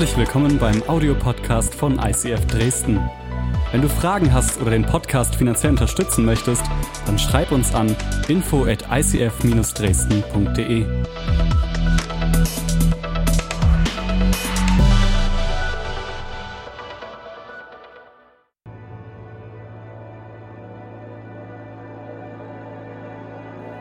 Herzlich 0.00 0.16
willkommen 0.16 0.56
beim 0.56 0.82
Audiopodcast 0.88 1.74
von 1.74 1.98
ICF 1.98 2.46
Dresden. 2.46 2.98
Wenn 3.70 3.82
du 3.82 3.88
Fragen 3.90 4.32
hast 4.32 4.58
oder 4.58 4.70
den 4.70 4.86
Podcast 4.86 5.36
finanziell 5.36 5.72
unterstützen 5.72 6.24
möchtest, 6.24 6.62
dann 7.04 7.18
schreib 7.18 7.52
uns 7.52 7.74
an 7.74 7.94
info 8.26 8.64
at 8.64 8.82
icf-dresden.de. 8.90 10.86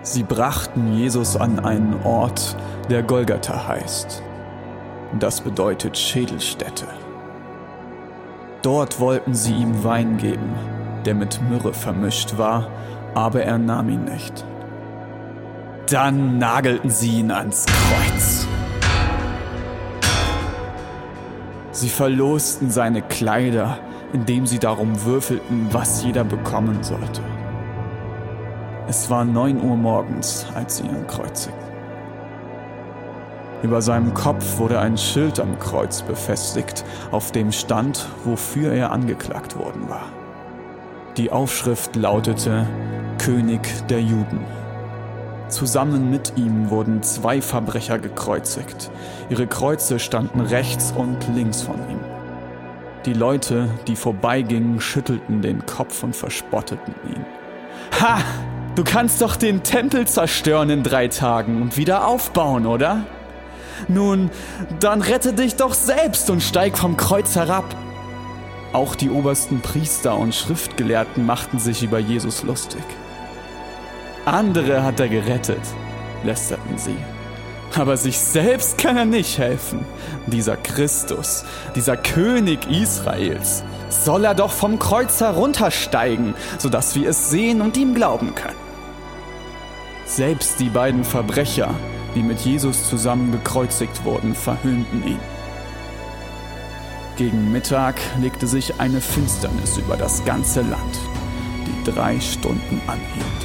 Sie 0.01 0.23
brachten 0.23 0.97
Jesus 0.97 1.37
an 1.37 1.59
einen 1.59 1.93
Ort, 2.03 2.57
der 2.89 3.03
Golgatha 3.03 3.69
heißt. 3.69 4.21
Das 5.17 5.41
bedeutet 5.41 5.97
Schädelstätte. 5.97 6.85
Dort 8.61 8.99
wollten 8.99 9.33
sie 9.33 9.53
ihm 9.53 9.83
Wein 9.83 10.17
geben, 10.17 10.53
der 11.05 11.15
mit 11.15 11.39
Myrrhe 11.49 11.73
vermischt 11.73 12.37
war, 12.37 12.67
aber 13.15 13.43
er 13.43 13.57
nahm 13.57 13.89
ihn 13.89 14.03
nicht. 14.03 14.45
Dann 15.89 16.37
nagelten 16.37 16.91
sie 16.91 17.19
ihn 17.19 17.31
ans 17.31 17.65
Kreuz. 17.65 18.47
Sie 21.71 21.89
verlosten 21.89 22.69
seine 22.69 23.01
Kleider, 23.01 23.79
indem 24.13 24.45
sie 24.45 24.59
darum 24.59 25.03
würfelten, 25.05 25.67
was 25.71 26.03
jeder 26.03 26.23
bekommen 26.23 26.83
sollte. 26.83 27.21
Es 28.87 29.09
war 29.09 29.23
neun 29.23 29.63
Uhr 29.63 29.77
morgens, 29.77 30.45
als 30.55 30.77
sie 30.77 30.83
ihn 30.83 31.07
kreuzigten. 31.07 31.58
Über 33.61 33.81
seinem 33.81 34.13
Kopf 34.13 34.57
wurde 34.57 34.79
ein 34.79 34.97
Schild 34.97 35.39
am 35.39 35.59
Kreuz 35.59 36.01
befestigt, 36.01 36.85
auf 37.11 37.31
dem 37.31 37.51
stand, 37.51 38.07
wofür 38.23 38.71
er 38.71 38.91
angeklagt 38.91 39.57
worden 39.57 39.89
war. 39.89 40.05
Die 41.17 41.31
Aufschrift 41.31 41.97
lautete 41.97 42.65
König 43.17 43.61
der 43.89 44.01
Juden. 44.01 44.45
Zusammen 45.49 46.09
mit 46.09 46.33
ihm 46.37 46.69
wurden 46.69 47.03
zwei 47.03 47.41
Verbrecher 47.41 47.99
gekreuzigt. 47.99 48.91
Ihre 49.29 49.47
Kreuze 49.47 49.99
standen 49.99 50.39
rechts 50.39 50.93
und 50.95 51.17
links 51.35 51.61
von 51.61 51.75
ihm. 51.89 51.99
Die 53.05 53.13
Leute, 53.13 53.67
die 53.87 53.95
vorbeigingen, 53.95 54.79
schüttelten 54.79 55.41
den 55.41 55.65
Kopf 55.65 56.03
und 56.03 56.15
verspotteten 56.15 56.93
ihn. 57.07 57.25
Ha! 57.99 58.19
Du 58.75 58.83
kannst 58.85 59.21
doch 59.21 59.35
den 59.35 59.63
Tempel 59.63 60.07
zerstören 60.07 60.69
in 60.69 60.83
drei 60.83 61.09
Tagen 61.09 61.61
und 61.61 61.75
wieder 61.75 62.07
aufbauen, 62.07 62.65
oder? 62.65 63.03
Nun, 63.87 64.29
dann 64.79 65.01
rette 65.01 65.33
dich 65.33 65.55
doch 65.55 65.73
selbst 65.73 66.29
und 66.29 66.41
steig 66.41 66.77
vom 66.77 66.97
Kreuz 66.97 67.35
herab. 67.35 67.75
Auch 68.73 68.95
die 68.95 69.09
obersten 69.09 69.61
Priester 69.61 70.15
und 70.15 70.35
Schriftgelehrten 70.35 71.25
machten 71.25 71.59
sich 71.59 71.81
über 71.81 71.99
Jesus 71.99 72.43
lustig. 72.43 72.83
Andere 74.25 74.83
hat 74.83 74.99
er 74.99 75.09
gerettet, 75.09 75.61
lästerten 76.23 76.77
sie. 76.77 76.97
Aber 77.75 77.97
sich 77.97 78.19
selbst 78.19 78.77
kann 78.77 78.97
er 78.97 79.05
nicht 79.05 79.37
helfen. 79.37 79.85
Dieser 80.27 80.57
Christus, 80.57 81.45
dieser 81.75 81.97
König 81.97 82.69
Israels, 82.69 83.63
soll 83.89 84.25
er 84.25 84.35
doch 84.35 84.51
vom 84.51 84.79
Kreuz 84.79 85.19
heruntersteigen, 85.19 86.35
sodass 86.57 86.95
wir 86.95 87.09
es 87.09 87.29
sehen 87.29 87.61
und 87.61 87.77
ihm 87.77 87.95
glauben 87.95 88.35
können. 88.35 88.55
Selbst 90.05 90.59
die 90.59 90.69
beiden 90.69 91.03
Verbrecher, 91.03 91.73
die 92.19 92.23
mit 92.23 92.41
Jesus 92.41 92.89
zusammen 92.89 93.31
gekreuzigt 93.31 94.03
wurden, 94.03 94.35
verhöhnten 94.35 95.07
ihn. 95.07 95.19
Gegen 97.15 97.49
Mittag 97.49 97.95
legte 98.19 98.45
sich 98.45 98.77
eine 98.77 98.99
Finsternis 98.99 99.77
über 99.77 99.95
das 99.95 100.25
ganze 100.25 100.61
Land, 100.63 100.99
die 101.65 101.91
drei 101.91 102.19
Stunden 102.19 102.81
anhielt. 102.87 103.41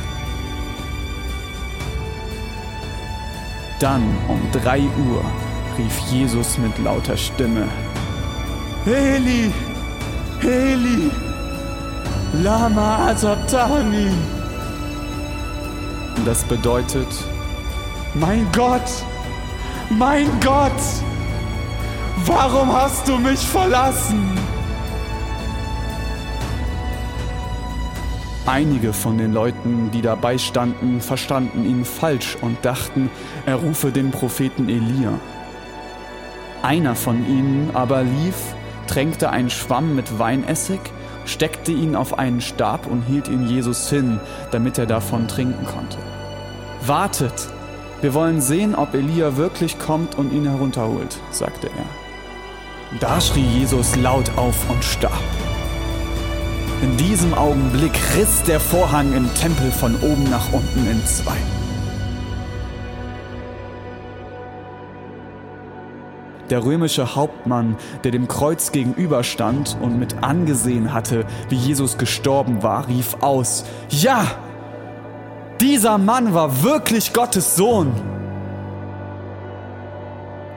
Dann 3.78 4.02
um 4.26 4.40
drei 4.50 4.80
Uhr 4.80 5.24
rief 5.78 5.96
Jesus 6.10 6.58
mit 6.58 6.76
lauter 6.78 7.16
Stimme, 7.16 7.68
Heli, 8.84 9.52
Heli, 10.40 11.12
Lama 12.42 13.06
Asabtani. 13.10 14.10
Das 16.24 16.42
bedeutet, 16.42 17.06
mein 18.14 18.46
Gott, 18.52 18.90
mein 19.90 20.28
Gott, 20.40 20.72
warum 22.26 22.72
hast 22.72 23.08
du 23.08 23.18
mich 23.18 23.40
verlassen? 23.40 24.38
Einige 28.46 28.92
von 28.92 29.16
den 29.16 29.32
Leuten, 29.32 29.90
die 29.90 30.02
dabei 30.02 30.36
standen, 30.36 31.00
verstanden 31.00 31.64
ihn 31.64 31.84
falsch 31.84 32.36
und 32.40 32.62
dachten, 32.62 33.10
er 33.46 33.56
rufe 33.56 33.90
den 33.90 34.10
Propheten 34.10 34.68
Elia. 34.68 35.18
Einer 36.62 36.94
von 36.94 37.26
ihnen 37.26 37.70
aber 37.74 38.02
lief, 38.02 38.54
tränkte 38.86 39.30
einen 39.30 39.50
Schwamm 39.50 39.96
mit 39.96 40.18
Weinessig, 40.18 40.80
steckte 41.24 41.72
ihn 41.72 41.96
auf 41.96 42.18
einen 42.18 42.42
Stab 42.42 42.86
und 42.86 43.02
hielt 43.02 43.28
ihn 43.28 43.48
Jesus 43.48 43.88
hin, 43.88 44.20
damit 44.50 44.76
er 44.78 44.86
davon 44.86 45.26
trinken 45.26 45.64
konnte. 45.64 45.96
Wartet, 46.86 47.48
wir 48.00 48.14
wollen 48.14 48.40
sehen, 48.40 48.74
ob 48.74 48.94
Elia 48.94 49.36
wirklich 49.36 49.78
kommt 49.78 50.16
und 50.16 50.32
ihn 50.32 50.46
herunterholt, 50.46 51.18
sagte 51.30 51.68
er. 51.68 52.98
Da 53.00 53.20
schrie 53.20 53.46
Jesus 53.58 53.96
laut 53.96 54.30
auf 54.36 54.68
und 54.70 54.84
starb. 54.84 55.12
In 56.82 56.96
diesem 56.96 57.32
Augenblick 57.34 57.98
riss 58.16 58.42
der 58.42 58.60
Vorhang 58.60 59.14
im 59.14 59.32
Tempel 59.34 59.70
von 59.70 59.94
oben 60.02 60.24
nach 60.30 60.52
unten 60.52 60.86
in 60.86 61.04
zwei. 61.06 61.36
Der 66.50 66.62
römische 66.62 67.16
Hauptmann, 67.16 67.76
der 68.04 68.10
dem 68.10 68.28
Kreuz 68.28 68.70
gegenüberstand 68.70 69.78
und 69.80 69.98
mit 69.98 70.22
angesehen 70.22 70.92
hatte, 70.92 71.24
wie 71.48 71.56
Jesus 71.56 71.96
gestorben 71.96 72.62
war, 72.62 72.86
rief 72.86 73.16
aus, 73.22 73.64
Ja, 73.88 74.26
dieser 75.64 75.96
Mann 75.96 76.34
war 76.34 76.62
wirklich 76.62 77.14
Gottes 77.14 77.56
Sohn. 77.56 77.90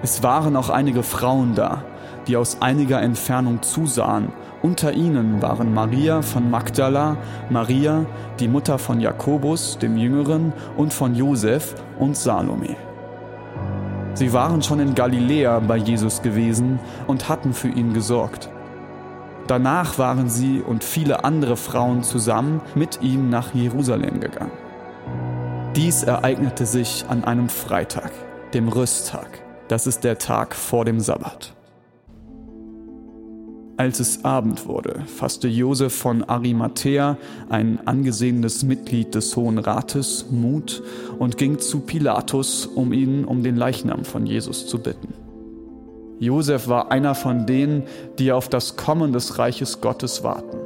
Es 0.04 0.22
waren 0.22 0.58
auch 0.58 0.70
einige 0.70 1.02
Frauen 1.02 1.56
da, 1.56 1.84
die 2.28 2.36
aus 2.36 2.62
einiger 2.62 3.02
Entfernung 3.02 3.62
zusahen. 3.62 4.34
Unter 4.62 4.92
ihnen 4.92 5.42
waren 5.42 5.74
Maria 5.74 6.22
von 6.22 6.52
Magdala, 6.52 7.16
Maria, 7.50 8.06
die 8.42 8.50
Mutter 8.50 8.78
von 8.78 9.00
Jakobus, 9.00 9.78
dem 9.78 9.96
Jüngeren, 9.96 10.52
und 10.76 10.94
von 10.94 11.16
Josef 11.16 11.76
und 11.98 12.18
Salome. 12.18 12.76
Sie 14.14 14.34
waren 14.34 14.62
schon 14.62 14.82
in 14.82 14.94
Galiläa 14.94 15.60
bei 15.60 15.78
Jesus 15.78 16.22
gewesen 16.22 16.80
und 17.08 17.30
hatten 17.30 17.54
für 17.54 17.70
ihn 17.70 17.94
gesorgt. 17.94 18.50
Danach 19.48 19.98
waren 19.98 20.28
sie 20.30 20.60
und 20.60 20.84
viele 20.84 21.24
andere 21.24 21.56
Frauen 21.56 22.04
zusammen 22.04 22.60
mit 22.76 23.02
ihm 23.02 23.30
nach 23.30 23.54
Jerusalem 23.54 24.20
gegangen. 24.20 24.67
Dies 25.78 26.02
ereignete 26.02 26.66
sich 26.66 27.06
an 27.08 27.24
einem 27.24 27.50
Freitag, 27.50 28.12
dem 28.52 28.68
Rüsttag. 28.68 29.44
Das 29.68 29.86
ist 29.86 30.04
der 30.04 30.18
Tag 30.18 30.56
vor 30.56 30.86
dem 30.86 31.00
Sabbat. 31.00 31.54
Als 33.78 34.00
es 34.00 34.26
Abend 34.26 34.66
wurde, 34.66 35.04
fasste 35.06 35.48
Josef 35.48 35.94
von 35.96 36.24
Arimathea, 36.24 37.16
ein 37.50 37.80
angesehenes 37.86 38.64
Mitglied 38.64 39.14
des 39.14 39.36
Hohen 39.36 39.60
Rates, 39.60 40.26
Mut 40.32 40.82
und 41.20 41.38
ging 41.38 41.60
zu 41.60 41.82
Pilatus, 41.82 42.66
um 42.66 42.92
ihn 42.92 43.24
um 43.24 43.44
den 43.44 43.56
Leichnam 43.56 44.04
von 44.04 44.26
Jesus 44.26 44.66
zu 44.66 44.80
bitten. 44.80 45.14
Josef 46.18 46.68
war 46.68 46.92
einer 46.92 47.14
von 47.14 47.46
denen, 47.46 47.84
die 48.18 48.32
auf 48.32 48.50
das 48.50 48.78
Kommen 48.78 49.14
des 49.14 49.38
Reiches 49.38 49.80
Gottes 49.80 50.24
warten. 50.24 50.58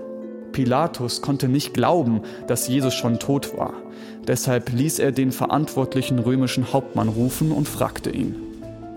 Pilatus 0.52 1.22
konnte 1.22 1.48
nicht 1.48 1.74
glauben, 1.74 2.22
dass 2.48 2.68
Jesus 2.68 2.94
schon 2.94 3.20
tot 3.20 3.58
war. 3.58 3.74
Deshalb 4.28 4.72
ließ 4.72 5.00
er 5.00 5.12
den 5.12 5.32
verantwortlichen 5.32 6.20
römischen 6.20 6.74
Hauptmann 6.74 7.10
rufen 7.10 7.52
und 7.52 7.68
fragte 7.68 8.12
ihn. 8.12 8.36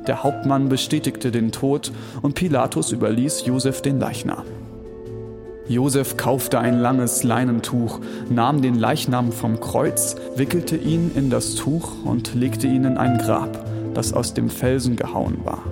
Der 0.06 0.22
Hauptmann 0.22 0.68
bestätigte 0.68 1.30
den 1.30 1.50
Tod 1.50 1.92
und 2.20 2.34
Pilatus 2.34 2.92
überließ 2.92 3.46
Josef 3.46 3.80
den 3.80 3.98
Leichnam. 3.98 4.44
Josef 5.66 6.18
kaufte 6.18 6.58
ein 6.58 6.78
langes 6.78 7.22
Leinentuch, 7.22 8.00
nahm 8.28 8.60
den 8.60 8.74
Leichnam 8.74 9.32
vom 9.32 9.60
Kreuz, 9.60 10.16
wickelte 10.36 10.76
ihn 10.76 11.10
in 11.14 11.30
das 11.30 11.54
Tuch 11.54 12.04
und 12.04 12.34
legte 12.34 12.66
ihn 12.66 12.84
in 12.84 12.98
ein 12.98 13.16
Grab, 13.16 13.64
das 13.94 14.12
aus 14.12 14.34
dem 14.34 14.50
Felsen 14.50 14.96
gehauen 14.96 15.38
war. 15.44 15.62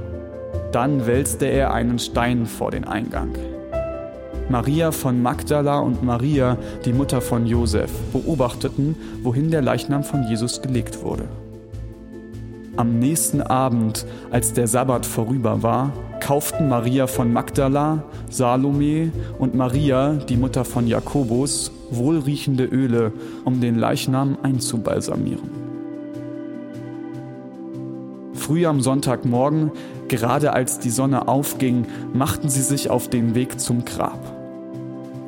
Dann 0.73 1.06
wälzte 1.06 1.44
er 1.44 1.75
einen 1.75 1.99
Stein 1.99 2.46
vor 2.46 2.70
den 2.70 2.85
Eingang. 2.85 3.35
Maria 4.52 4.93
von 4.93 5.22
Magdala 5.22 5.78
und 5.78 6.02
Maria, 6.02 6.58
die 6.84 6.93
Mutter 6.93 7.22
von 7.22 7.46
Josef, 7.46 7.90
beobachteten, 8.12 8.94
wohin 9.22 9.50
der 9.50 9.62
Leichnam 9.62 10.04
von 10.04 10.25
Jesus 10.28 10.60
gelegt 10.60 11.02
wurde. 11.02 11.25
Am 12.76 12.99
nächsten 12.99 13.40
Abend, 13.40 14.04
als 14.31 14.52
der 14.52 14.69
Sabbat 14.69 15.06
vorüber 15.06 15.62
war, 15.62 15.94
kauften 16.20 16.69
Maria 16.69 17.06
von 17.06 17.32
Magdala, 17.32 18.04
Salome 18.28 19.10
und 19.38 19.54
Maria, 19.54 20.12
die 20.28 20.37
Mutter 20.37 20.66
von 20.66 20.87
Jakobus, 20.87 21.72
wohlriechende 21.90 22.66
Öle, 22.66 23.12
um 23.46 23.62
den 23.62 23.78
Leichnam 23.78 24.37
einzubalsamieren. 24.43 25.49
Früh 28.34 28.66
am 28.66 28.82
Sonntagmorgen, 28.82 29.70
gerade 30.08 30.52
als 30.52 30.78
die 30.78 30.90
Sonne 30.90 31.26
aufging, 31.26 31.87
machten 32.12 32.50
sie 32.50 32.60
sich 32.60 32.90
auf 32.90 33.08
den 33.08 33.34
Weg 33.34 33.58
zum 33.58 33.87
Grab. 33.87 34.31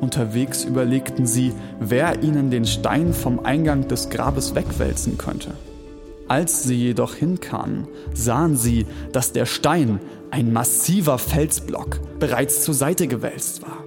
Unterwegs 0.01 0.63
überlegten 0.63 1.25
sie, 1.25 1.53
wer 1.79 2.21
ihnen 2.23 2.51
den 2.51 2.65
Stein 2.65 3.13
vom 3.13 3.39
Eingang 3.39 3.87
des 3.87 4.09
Grabes 4.09 4.55
wegwälzen 4.55 5.17
könnte. 5.17 5.51
Als 6.27 6.63
sie 6.63 6.75
jedoch 6.75 7.13
hinkamen, 7.13 7.87
sahen 8.13 8.57
sie, 8.57 8.85
dass 9.11 9.31
der 9.31 9.45
Stein, 9.45 9.99
ein 10.31 10.51
massiver 10.51 11.17
Felsblock, 11.17 11.99
bereits 12.19 12.63
zur 12.63 12.73
Seite 12.73 13.07
gewälzt 13.07 13.61
war. 13.61 13.83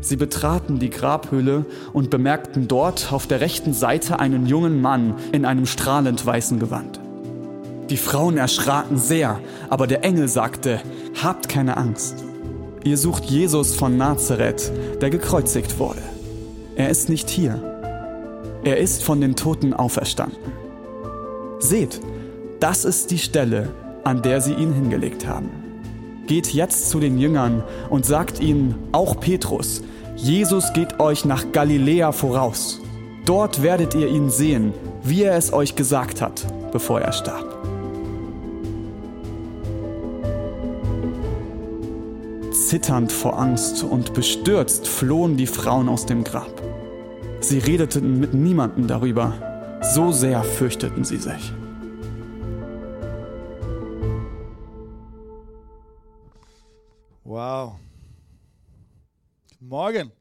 Sie 0.00 0.16
betraten 0.16 0.80
die 0.80 0.90
Grabhöhle 0.90 1.64
und 1.92 2.10
bemerkten 2.10 2.66
dort 2.66 3.12
auf 3.12 3.28
der 3.28 3.40
rechten 3.40 3.72
Seite 3.72 4.18
einen 4.18 4.46
jungen 4.46 4.82
Mann 4.82 5.14
in 5.30 5.44
einem 5.44 5.64
strahlend 5.64 6.26
weißen 6.26 6.58
Gewand. 6.58 7.00
Die 7.88 7.96
Frauen 7.96 8.36
erschraken 8.36 8.98
sehr, 8.98 9.38
aber 9.70 9.86
der 9.86 10.04
Engel 10.04 10.26
sagte, 10.26 10.80
Habt 11.22 11.48
keine 11.48 11.76
Angst. 11.76 12.24
Ihr 12.84 12.98
sucht 12.98 13.24
Jesus 13.26 13.76
von 13.76 13.96
Nazareth, 13.96 14.72
der 15.00 15.10
gekreuzigt 15.10 15.78
wurde. 15.78 16.02
Er 16.74 16.88
ist 16.88 17.08
nicht 17.08 17.30
hier. 17.30 17.62
Er 18.64 18.78
ist 18.78 19.04
von 19.04 19.20
den 19.20 19.36
Toten 19.36 19.72
auferstanden. 19.72 20.38
Seht, 21.60 22.00
das 22.58 22.84
ist 22.84 23.12
die 23.12 23.18
Stelle, 23.18 23.68
an 24.02 24.22
der 24.22 24.40
sie 24.40 24.54
ihn 24.54 24.72
hingelegt 24.72 25.26
haben. 25.26 25.50
Geht 26.26 26.48
jetzt 26.48 26.90
zu 26.90 26.98
den 26.98 27.18
Jüngern 27.18 27.62
und 27.88 28.04
sagt 28.04 28.40
ihnen, 28.40 28.74
auch 28.90 29.20
Petrus, 29.20 29.82
Jesus 30.16 30.72
geht 30.72 30.98
euch 30.98 31.24
nach 31.24 31.52
Galiläa 31.52 32.10
voraus. 32.10 32.80
Dort 33.24 33.62
werdet 33.62 33.94
ihr 33.94 34.08
ihn 34.08 34.28
sehen, 34.28 34.72
wie 35.04 35.22
er 35.22 35.36
es 35.36 35.52
euch 35.52 35.76
gesagt 35.76 36.20
hat, 36.20 36.46
bevor 36.72 37.00
er 37.00 37.12
starb. 37.12 37.51
Zitternd 42.72 43.12
vor 43.12 43.38
Angst 43.38 43.82
und 43.82 44.14
bestürzt 44.14 44.88
flohen 44.88 45.36
die 45.36 45.46
Frauen 45.46 45.90
aus 45.90 46.06
dem 46.06 46.24
Grab. 46.24 46.62
Sie 47.42 47.58
redeten 47.58 48.18
mit 48.18 48.32
niemandem 48.32 48.86
darüber, 48.88 49.78
so 49.94 50.10
sehr 50.10 50.42
fürchteten 50.42 51.04
sie 51.04 51.18
sich. 51.18 51.52
Wow. 57.24 57.78
Guten 59.50 59.68
Morgen. 59.68 60.12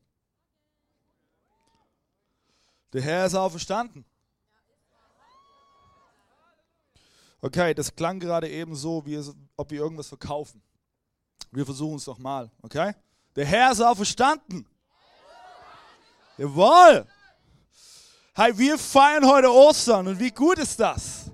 Der 2.92 3.02
Herr 3.02 3.28
ist 3.28 3.36
auferstanden. 3.36 4.04
Okay, 7.40 7.74
das 7.74 7.96
klang 7.96 8.20
gerade 8.20 8.50
eben 8.50 8.76
so, 8.76 9.06
wie 9.06 9.14
es, 9.14 9.34
ob 9.56 9.72
wir 9.72 9.80
irgendwas 9.80 10.10
verkaufen. 10.10 10.62
Wir 11.52 11.66
versuchen 11.66 11.98
es 11.98 12.06
doch 12.06 12.18
mal, 12.18 12.50
okay? 12.62 12.94
Der 13.36 13.46
Herr 13.46 13.72
ist 13.74 13.82
auferstanden. 13.82 14.66
Jawohl. 16.38 17.06
Hey, 18.34 18.58
wir 18.58 18.78
feiern 18.78 19.28
heute 19.28 19.52
Ostern 19.52 20.08
und 20.08 20.18
wie 20.18 20.32
gut 20.32 20.58
ist 20.60 20.80
das? 20.80 21.26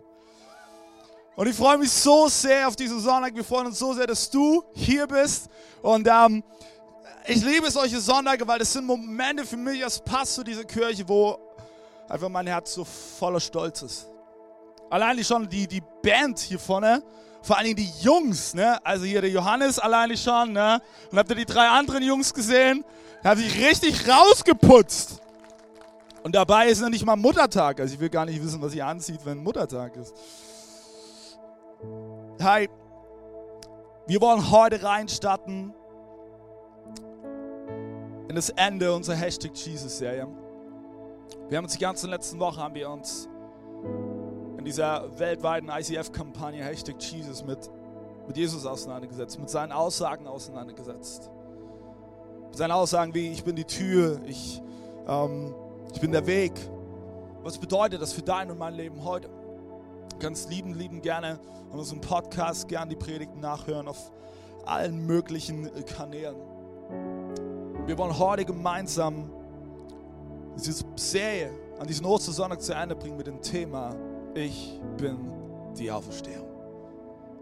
Und 1.36 1.46
ich 1.46 1.56
freue 1.56 1.78
mich 1.78 1.92
so 1.92 2.28
sehr 2.28 2.68
auf 2.68 2.76
diesen 2.76 3.00
Sonntag. 3.00 3.36
Wir 3.36 3.44
freuen 3.44 3.68
uns 3.68 3.78
so 3.78 3.94
sehr, 3.94 4.08
dass 4.08 4.28
du 4.28 4.64
hier 4.74 5.06
bist. 5.06 5.50
Und 5.84 6.08
ähm, 6.08 6.44
ich 7.28 7.44
liebe 7.46 7.70
solche 7.70 8.00
Sonntage, 8.02 8.48
weil 8.48 8.58
das 8.58 8.74
sind 8.74 8.88
Momente 8.88 9.46
für 9.46 9.58
mich 9.58 9.84
als 9.84 10.00
Pastor 10.00 10.44
dieser 10.44 10.64
Kirche, 10.64 11.08
wo 11.08 11.38
einfach 12.10 12.30
mein 12.30 12.48
Herz 12.48 12.74
so 12.74 12.84
voller 12.84 13.40
Stolz 13.40 13.84
ist. 13.84 14.08
Allein 14.90 15.24
schon 15.24 15.48
die, 15.48 15.68
die 15.68 15.84
Band 16.02 16.40
hier 16.40 16.58
vorne, 16.58 17.04
vor 17.42 17.58
allen 17.58 17.66
Dingen 17.66 17.78
die 17.78 17.92
Jungs, 18.02 18.54
ne? 18.54 18.84
also 18.86 19.06
hier 19.06 19.22
der 19.22 19.30
Johannes 19.30 19.80
alleine 19.80 20.18
schon. 20.18 20.54
Ne? 20.54 20.82
Und 21.12 21.18
habt 21.18 21.30
ihr 21.30 21.36
die 21.36 21.46
drei 21.46 21.68
anderen 21.68 22.04
Jungs 22.04 22.34
gesehen? 22.34 22.84
Die 23.24 23.28
haben 23.28 23.40
sich 23.40 23.58
richtig 23.66 24.08
rausgeputzt. 24.08 25.22
Und 26.24 26.36
dabei 26.36 26.68
ist 26.68 26.82
noch 26.82 26.90
nicht 26.90 27.06
mal 27.06 27.16
Muttertag. 27.16 27.80
Also 27.80 27.94
ich 27.94 28.00
will 28.00 28.10
gar 28.10 28.26
nicht 28.26 28.44
wissen, 28.44 28.62
was 28.62 28.74
ihr 28.76 28.86
anzieht, 28.86 29.22
wenn 29.24 29.38
Muttertag 29.38 29.96
ist. 29.96 30.14
Hi, 32.42 32.70
wir 34.08 34.22
wollen 34.22 34.52
heute 34.52 34.84
reinstarten 34.84 35.74
in 38.28 38.36
das 38.36 38.50
Ende 38.50 38.94
unserer 38.94 39.16
Hashtag 39.16 39.56
Jesus-Serie. 39.56 40.28
Wir 41.50 41.58
haben 41.58 41.66
uns 41.66 41.74
die 41.74 41.80
ganzen 41.80 42.10
letzten 42.10 42.40
Wochen 42.40 42.58
haben 42.58 42.76
wir 42.76 42.90
uns 42.90 43.30
in 44.58 44.66
dieser 44.66 45.18
weltweiten 45.20 45.70
ICF-Kampagne 45.70 46.64
Hashtag 46.64 46.96
Jesus 47.00 47.44
mit, 47.46 47.70
mit 48.28 48.38
Jesus 48.38 48.66
auseinandergesetzt, 48.66 49.40
mit 49.40 49.50
seinen 49.50 49.72
Aussagen 49.72 50.28
auseinandergesetzt. 50.28 51.30
Mit 52.48 52.58
seinen 52.58 52.72
Aussagen 52.72 53.14
wie 53.14 53.32
ich 53.32 53.44
bin 53.44 53.56
die 53.56 53.66
Tür, 53.66 54.20
ich 54.26 54.62
ähm, 55.08 55.54
ich 55.94 56.02
bin 56.02 56.12
der 56.12 56.28
Weg. 56.28 56.54
Was 57.44 57.58
bedeutet 57.58 58.02
das 58.02 58.14
für 58.14 58.22
dein 58.22 58.52
und 58.52 58.60
mein 58.60 58.76
Leben 58.76 59.04
heute? 59.04 59.30
Kannst 60.20 60.50
lieben, 60.50 60.74
lieben 60.74 61.02
gerne 61.02 61.40
an 61.72 61.80
unserem 61.80 62.02
Podcast, 62.02 62.68
gerne 62.68 62.90
die 62.90 62.96
Predigten 62.96 63.40
nachhören 63.40 63.88
auf 63.88 64.12
allen 64.66 65.06
möglichen 65.06 65.70
Kanälen. 65.86 66.36
Wir 67.86 67.98
wollen 67.98 68.18
heute 68.20 68.44
gemeinsam 68.44 69.30
diese 70.58 70.84
Serie 70.96 71.52
an 71.80 71.88
diesem 71.88 72.06
Ostersonntag 72.06 72.62
zu 72.62 72.74
Ende 72.74 72.96
bringen 72.96 73.18
mit 73.18 73.28
dem 73.28 73.42
Thema 73.42 73.96
Ich 74.38 74.80
bin 74.98 75.18
die 75.76 75.90
Auferstehung. 75.90 76.48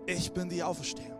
Ich 0.05 0.31
bin 0.31 0.47
die 0.47 0.63
Auferstehung. 0.63 1.19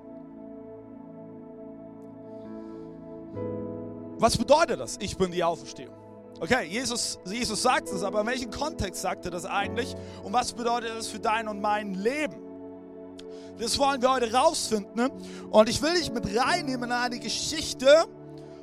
Was 4.18 4.38
bedeutet 4.38 4.80
das? 4.80 4.96
Ich 5.02 5.18
bin 5.18 5.32
die 5.32 5.44
Auferstehung. 5.44 5.94
Okay, 6.40 6.66
Jesus, 6.70 7.20
Jesus 7.26 7.62
sagt 7.62 7.90
es, 7.90 8.04
aber 8.04 8.22
in 8.22 8.28
welchem 8.28 8.52
Kontext 8.52 9.02
sagt 9.02 9.26
er 9.26 9.32
das 9.32 9.46
eigentlich? 9.46 9.94
Und 10.24 10.32
was 10.32 10.54
bedeutet 10.54 10.92
das 10.98 11.08
für 11.08 11.20
dein 11.20 11.50
und 11.50 11.60
mein 11.60 11.94
Leben? 11.94 12.38
Das 13.58 13.78
wollen 13.78 14.02
wir 14.02 14.14
heute 14.14 14.32
rausfinden. 14.32 14.96
Ne? 14.96 15.12
Und 15.52 15.68
ich 15.68 15.82
will 15.82 15.96
dich 15.96 16.10
mit 16.10 16.26
reinnehmen 16.38 16.86
in 16.86 16.96
eine 16.96 17.20
Geschichte, 17.20 18.06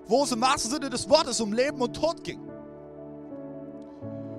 wo 0.06 0.24
es 0.24 0.32
im 0.32 0.40
wahrsten 0.40 0.70
Sinne 0.70 0.88
des 0.88 1.10
Wortes 1.10 1.42
um 1.42 1.52
Leben 1.52 1.82
und 1.82 1.94
Tod 1.94 2.24
ging. 2.24 2.40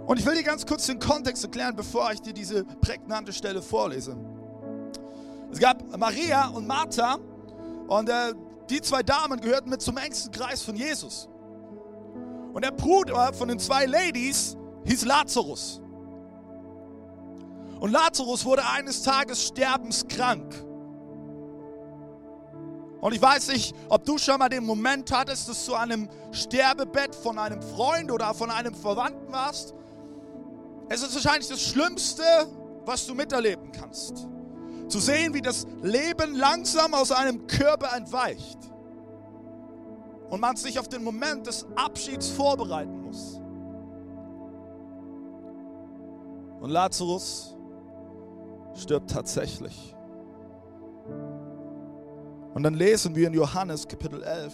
Und 0.06 0.20
ich 0.20 0.26
will 0.26 0.36
dir 0.36 0.44
ganz 0.44 0.66
kurz 0.66 0.86
den 0.86 1.00
Kontext 1.00 1.44
erklären, 1.44 1.76
bevor 1.76 2.12
ich 2.12 2.22
dir 2.22 2.34
diese 2.34 2.66
prägnante 2.66 3.32
Stelle 3.32 3.62
vorlese. 3.62 4.18
Es 5.52 5.60
gab 5.60 5.98
Maria 5.98 6.48
und 6.48 6.68
Martha 6.68 7.18
und 7.88 8.10
äh, 8.10 8.34
die 8.70 8.82
zwei 8.82 9.04
Damen 9.04 9.40
gehörten 9.40 9.70
mit 9.70 9.82
zum 9.82 9.98
engsten 9.98 10.32
Kreis 10.32 10.62
von 10.62 10.76
Jesus. 10.76 11.30
Und 12.54 12.64
der 12.64 12.72
Bruder 12.72 13.34
von 13.34 13.48
den 13.48 13.60
zwei 13.60 13.86
Ladies 13.86 14.58
hieß 14.86 15.06
Lazarus. 15.06 15.82
Und 17.80 17.92
Lazarus 17.92 18.46
wurde 18.46 18.64
eines 18.66 19.04
Tages 19.04 19.44
sterbenskrank. 19.44 20.54
Und 23.02 23.14
ich 23.14 23.22
weiß 23.22 23.50
nicht, 23.50 23.76
ob 23.90 24.06
du 24.06 24.18
schon 24.18 24.40
mal 24.40 24.48
den 24.48 24.66
Moment 24.66 25.12
hattest, 25.12 25.50
dass 25.50 25.66
du 25.66 25.76
an 25.76 25.92
einem 25.92 26.10
Sterbebett 26.32 27.14
von 27.14 27.38
einem 27.38 27.62
Freund 27.62 28.10
oder 28.12 28.34
von 28.34 28.50
einem 28.50 28.74
Verwandten 28.74 29.32
warst. 29.34 29.74
Es 30.94 31.02
ist 31.02 31.16
wahrscheinlich 31.16 31.50
das 31.50 31.60
Schlimmste, 31.60 32.24
was 32.86 33.08
du 33.08 33.16
miterleben 33.16 33.72
kannst. 33.72 34.28
Zu 34.88 35.00
sehen, 35.00 35.34
wie 35.34 35.42
das 35.42 35.66
Leben 35.82 36.36
langsam 36.36 36.94
aus 36.94 37.12
einem 37.12 37.48
Körper 37.48 37.98
entweicht 37.98 38.60
und 40.30 40.40
man 40.40 40.56
sich 40.56 40.78
auf 40.78 40.88
den 40.88 41.04
Moment 41.04 41.48
des 41.48 41.66
Abschieds 41.76 42.30
vorbereiten 42.30 43.02
muss. 43.02 43.42
Und 46.62 46.70
Lazarus 46.70 47.58
stirbt 48.76 49.10
tatsächlich. 49.10 49.96
Und 52.54 52.62
dann 52.62 52.76
lesen 52.76 53.16
wir 53.16 53.26
in 53.30 53.34
Johannes 53.34 53.88
Kapitel 53.88 54.22
11, 54.22 54.54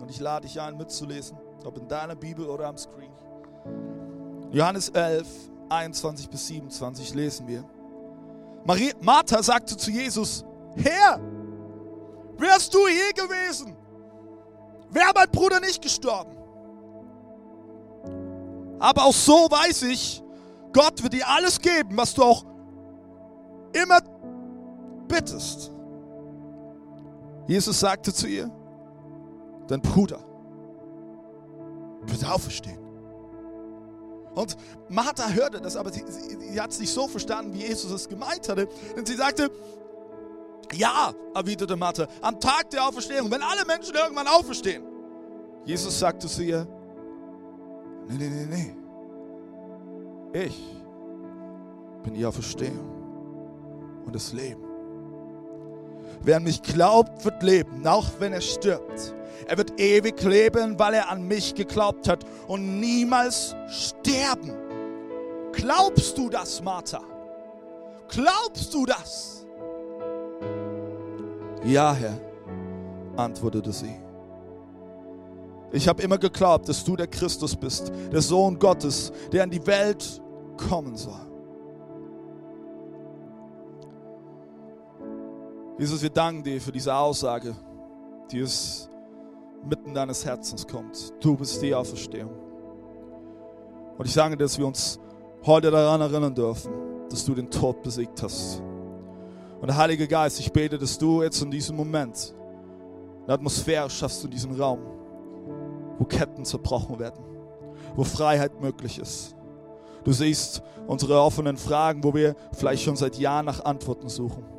und 0.00 0.10
ich 0.10 0.20
lade 0.20 0.46
dich 0.46 0.58
ein 0.58 0.78
mitzulesen, 0.78 1.36
ob 1.66 1.76
in 1.76 1.86
deiner 1.86 2.16
Bibel 2.16 2.46
oder 2.46 2.66
am 2.66 2.78
Screen. 2.78 3.12
Johannes 4.52 4.88
11, 4.88 5.26
21 5.68 6.28
bis 6.28 6.46
27 6.46 7.14
lesen 7.14 7.46
wir. 7.46 7.64
Maria, 8.64 8.92
Martha 9.00 9.42
sagte 9.42 9.76
zu 9.76 9.90
Jesus, 9.90 10.44
Herr, 10.76 11.20
wärst 12.36 12.74
du 12.74 12.86
hier 12.86 13.12
gewesen, 13.14 13.76
wäre 14.90 15.12
mein 15.14 15.30
Bruder 15.30 15.60
nicht 15.60 15.80
gestorben. 15.80 16.36
Aber 18.78 19.04
auch 19.04 19.14
so 19.14 19.48
weiß 19.50 19.82
ich, 19.84 20.22
Gott 20.72 21.02
wird 21.02 21.14
dir 21.14 21.26
alles 21.26 21.60
geben, 21.60 21.96
was 21.96 22.12
du 22.12 22.22
auch 22.22 22.44
immer 23.72 24.00
bittest. 25.08 25.72
Jesus 27.46 27.80
sagte 27.80 28.12
zu 28.12 28.26
ihr, 28.26 28.50
dein 29.68 29.80
Bruder 29.80 30.18
wird 32.02 32.24
auferstehen. 32.28 32.85
Und 34.36 34.54
Martha 34.90 35.30
hörte 35.30 35.62
das, 35.62 35.76
aber 35.76 35.90
sie, 35.90 36.04
sie, 36.06 36.36
sie 36.36 36.60
hat 36.60 36.70
es 36.70 36.78
nicht 36.78 36.92
so 36.92 37.08
verstanden, 37.08 37.54
wie 37.54 37.66
Jesus 37.66 37.90
es 37.90 38.06
gemeint 38.06 38.46
hatte. 38.50 38.68
Denn 38.94 39.06
sie 39.06 39.14
sagte, 39.14 39.50
ja, 40.74 41.14
erwiderte 41.34 41.74
Martha, 41.74 42.06
am 42.20 42.38
Tag 42.38 42.68
der 42.68 42.86
Auferstehung, 42.86 43.30
wenn 43.30 43.42
alle 43.42 43.64
Menschen 43.64 43.94
irgendwann 43.94 44.26
auferstehen. 44.26 44.84
Jesus 45.64 45.98
sagte 45.98 46.26
zu 46.26 46.42
ihr, 46.42 46.68
nee, 48.08 48.16
nee, 48.18 48.28
nee, 48.28 48.74
nee. 50.34 50.44
Ich 50.44 50.76
bin 52.02 52.12
die 52.12 52.26
Auferstehung 52.26 54.04
und 54.04 54.14
das 54.14 54.34
Leben. 54.34 54.65
Wer 56.22 56.36
an 56.36 56.42
mich 56.44 56.62
glaubt, 56.62 57.24
wird 57.24 57.42
leben, 57.42 57.86
auch 57.86 58.06
wenn 58.18 58.32
er 58.32 58.40
stirbt. 58.40 59.14
Er 59.46 59.56
wird 59.58 59.78
ewig 59.80 60.20
leben, 60.22 60.78
weil 60.78 60.94
er 60.94 61.10
an 61.10 61.26
mich 61.26 61.54
geglaubt 61.54 62.08
hat 62.08 62.24
und 62.48 62.80
niemals 62.80 63.54
sterben. 63.68 64.52
Glaubst 65.52 66.18
du 66.18 66.28
das, 66.28 66.62
Martha? 66.62 67.00
Glaubst 68.08 68.74
du 68.74 68.86
das? 68.86 69.46
Ja, 71.64 71.94
Herr, 71.94 72.18
antwortete 73.16 73.72
sie. 73.72 73.96
Ich 75.72 75.88
habe 75.88 76.02
immer 76.02 76.18
geglaubt, 76.18 76.68
dass 76.68 76.84
du 76.84 76.96
der 76.96 77.08
Christus 77.08 77.56
bist, 77.56 77.90
der 78.12 78.22
Sohn 78.22 78.58
Gottes, 78.58 79.12
der 79.32 79.44
in 79.44 79.50
die 79.50 79.66
Welt 79.66 80.20
kommen 80.56 80.96
soll. 80.96 81.25
Jesus, 85.78 86.02
wir 86.02 86.08
danken 86.08 86.42
dir 86.42 86.58
für 86.58 86.72
diese 86.72 86.94
Aussage, 86.94 87.54
die 88.30 88.42
aus 88.42 88.88
mitten 89.68 89.92
deines 89.92 90.24
Herzens 90.24 90.66
kommt. 90.66 91.12
Du 91.20 91.36
bist 91.36 91.60
die 91.60 91.74
Auferstehung. 91.74 92.30
Und 93.98 94.06
ich 94.06 94.12
sage, 94.12 94.38
dass 94.38 94.56
wir 94.56 94.66
uns 94.66 94.98
heute 95.44 95.70
daran 95.70 96.00
erinnern 96.00 96.34
dürfen, 96.34 96.72
dass 97.10 97.26
du 97.26 97.34
den 97.34 97.50
Tod 97.50 97.82
besiegt 97.82 98.22
hast. 98.22 98.62
Und 99.60 99.66
der 99.66 99.76
Heilige 99.76 100.08
Geist, 100.08 100.40
ich 100.40 100.50
bete, 100.50 100.78
dass 100.78 100.96
du 100.96 101.22
jetzt 101.22 101.42
in 101.42 101.50
diesem 101.50 101.76
Moment 101.76 102.34
eine 103.24 103.34
Atmosphäre 103.34 103.90
schaffst 103.90 104.24
in 104.24 104.30
diesem 104.30 104.58
Raum, 104.58 104.80
wo 105.98 106.04
Ketten 106.04 106.46
zerbrochen 106.46 106.98
werden, 106.98 107.22
wo 107.94 108.02
Freiheit 108.02 108.62
möglich 108.62 108.98
ist. 108.98 109.36
Du 110.04 110.12
siehst 110.12 110.62
unsere 110.86 111.20
offenen 111.20 111.58
Fragen, 111.58 112.02
wo 112.02 112.14
wir 112.14 112.34
vielleicht 112.52 112.82
schon 112.82 112.96
seit 112.96 113.18
Jahren 113.18 113.44
nach 113.44 113.62
Antworten 113.62 114.08
suchen. 114.08 114.55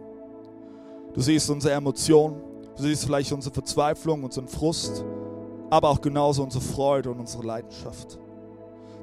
Du 1.17 1.24
siehst 1.24 1.50
unsere 1.50 1.74
Emotionen, 1.74 2.39
du 2.75 2.83
siehst 2.83 3.05
vielleicht 3.05 3.31
unsere 3.31 3.51
Verzweiflung, 3.51 4.24
unseren 4.24 4.47
Frust, 4.47 5.03
aber 5.71 5.89
auch 5.89 6.00
genauso 6.00 6.43
unsere 6.43 6.63
Freude 6.63 7.09
und 7.09 7.19
unsere 7.19 7.43
Leidenschaft. 7.43 8.19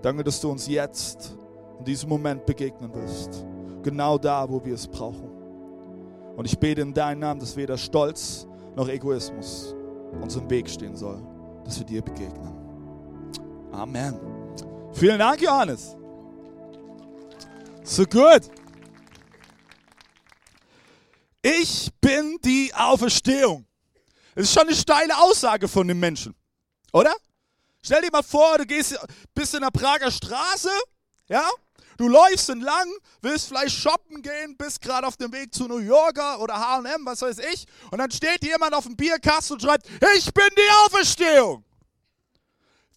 Danke, 0.00 0.22
dass 0.22 0.40
du 0.40 0.48
uns 0.48 0.68
jetzt 0.68 1.36
in 1.80 1.84
diesem 1.84 2.08
Moment 2.08 2.46
begegnen 2.46 2.94
wirst. 2.94 3.44
Genau 3.82 4.16
da, 4.16 4.48
wo 4.48 4.64
wir 4.64 4.74
es 4.74 4.86
brauchen. 4.86 5.28
Und 6.36 6.44
ich 6.44 6.56
bete 6.56 6.82
in 6.82 6.94
deinem 6.94 7.18
Namen, 7.18 7.40
dass 7.40 7.56
weder 7.56 7.76
Stolz 7.76 8.46
noch 8.76 8.88
Egoismus 8.88 9.74
uns 10.22 10.36
im 10.36 10.48
Weg 10.48 10.70
stehen 10.70 10.94
soll, 10.94 11.20
dass 11.64 11.80
wir 11.80 11.86
dir 11.86 12.00
begegnen. 12.00 12.52
Amen. 13.72 14.20
Vielen 14.92 15.18
Dank, 15.18 15.42
Johannes. 15.42 15.96
So 17.82 18.04
gut. 18.04 18.42
Ich 21.46 21.90
bin 22.00 22.38
die 22.42 22.72
Auferstehung. 22.74 23.66
Das 24.34 24.44
ist 24.44 24.54
schon 24.54 24.66
eine 24.66 24.74
steile 24.74 25.14
Aussage 25.18 25.68
von 25.68 25.86
dem 25.86 26.00
Menschen, 26.00 26.34
oder? 26.90 27.14
Stell 27.82 28.00
dir 28.00 28.10
mal 28.10 28.22
vor, 28.22 28.56
du 28.56 28.64
gehst, 28.64 28.98
bist 29.34 29.52
in 29.52 29.60
der 29.60 29.70
Prager 29.70 30.10
Straße, 30.10 30.70
ja? 31.28 31.46
Du 31.98 32.08
läufst 32.08 32.48
entlang, 32.48 32.88
willst 33.20 33.48
vielleicht 33.48 33.76
shoppen 33.76 34.22
gehen, 34.22 34.56
bist 34.56 34.80
gerade 34.80 35.06
auf 35.06 35.18
dem 35.18 35.30
Weg 35.32 35.52
zu 35.52 35.68
New 35.68 35.80
Yorker 35.80 36.40
oder 36.40 36.54
H&M, 36.54 37.04
was 37.04 37.20
weiß 37.20 37.36
ich, 37.52 37.66
und 37.90 37.98
dann 37.98 38.10
steht 38.10 38.42
jemand 38.42 38.72
auf 38.72 38.84
dem 38.84 38.96
Bierkasten 38.96 39.56
und 39.56 39.60
schreibt, 39.60 39.86
ich 40.16 40.32
bin 40.32 40.48
die 40.56 40.86
Auferstehung. 40.86 41.62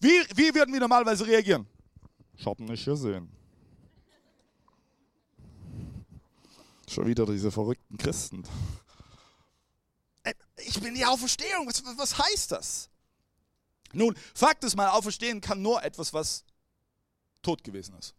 Wie, 0.00 0.24
wie 0.34 0.54
würden 0.54 0.72
wir 0.72 0.80
normalerweise 0.80 1.26
reagieren? 1.26 1.66
Shoppen 2.34 2.64
nicht 2.64 2.86
gesehen. 2.86 3.30
Schon 6.88 7.06
wieder 7.06 7.26
diese 7.26 7.50
verrückten 7.50 7.98
Christen. 7.98 8.44
Äh, 10.22 10.32
ich 10.56 10.80
bin 10.80 10.94
die 10.94 11.04
Auferstehung. 11.04 11.66
Was, 11.66 11.82
was 11.96 12.18
heißt 12.18 12.52
das? 12.52 12.88
Nun, 13.92 14.16
Fakt 14.34 14.64
ist 14.64 14.74
mal, 14.76 14.88
Auferstehen 14.88 15.40
kann 15.40 15.60
nur 15.60 15.82
etwas, 15.82 16.12
was 16.12 16.44
tot 17.42 17.62
gewesen 17.62 17.94
ist. 17.98 18.14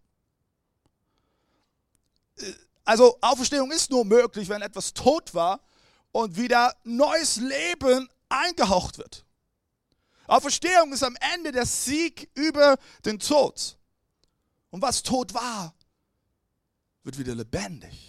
Äh, 2.38 2.54
also 2.86 3.18
Auferstehung 3.22 3.72
ist 3.72 3.90
nur 3.90 4.06
möglich, 4.06 4.50
wenn 4.50 4.62
etwas 4.62 4.94
tot 4.94 5.34
war 5.34 5.62
und 6.12 6.38
wieder 6.38 6.76
neues 6.84 7.38
Leben 7.38 8.08
eingehaucht 8.30 8.98
wird. 8.98 9.26
Auferstehung 10.28 10.94
ist 10.94 11.04
am 11.04 11.18
Ende 11.34 11.52
der 11.52 11.66
Sieg 11.66 12.30
über 12.36 12.78
den 13.06 13.20
Tod. 13.20 13.78
Und 14.70 14.82
was 14.82 15.02
tot 15.02 15.34
war, 15.34 15.74
wird 17.04 17.18
wieder 17.18 17.34
lebendig. 17.34 18.09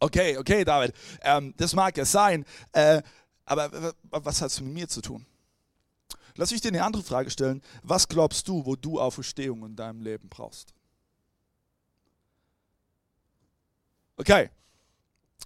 Okay, 0.00 0.36
okay, 0.36 0.64
David, 0.64 0.94
ähm, 1.22 1.54
das 1.56 1.74
mag 1.74 1.96
ja 1.96 2.04
sein, 2.04 2.44
äh, 2.72 3.02
aber 3.44 3.94
was 4.10 4.40
hat 4.40 4.50
es 4.50 4.60
mit 4.60 4.72
mir 4.72 4.88
zu 4.88 5.00
tun? 5.00 5.26
Lass 6.36 6.52
mich 6.52 6.60
dir 6.60 6.68
eine 6.68 6.84
andere 6.84 7.02
Frage 7.02 7.30
stellen. 7.30 7.62
Was 7.82 8.06
glaubst 8.06 8.46
du, 8.46 8.64
wo 8.64 8.76
du 8.76 9.00
Auferstehung 9.00 9.64
in 9.64 9.74
deinem 9.74 10.00
Leben 10.02 10.28
brauchst? 10.28 10.72
Okay, 14.16 14.50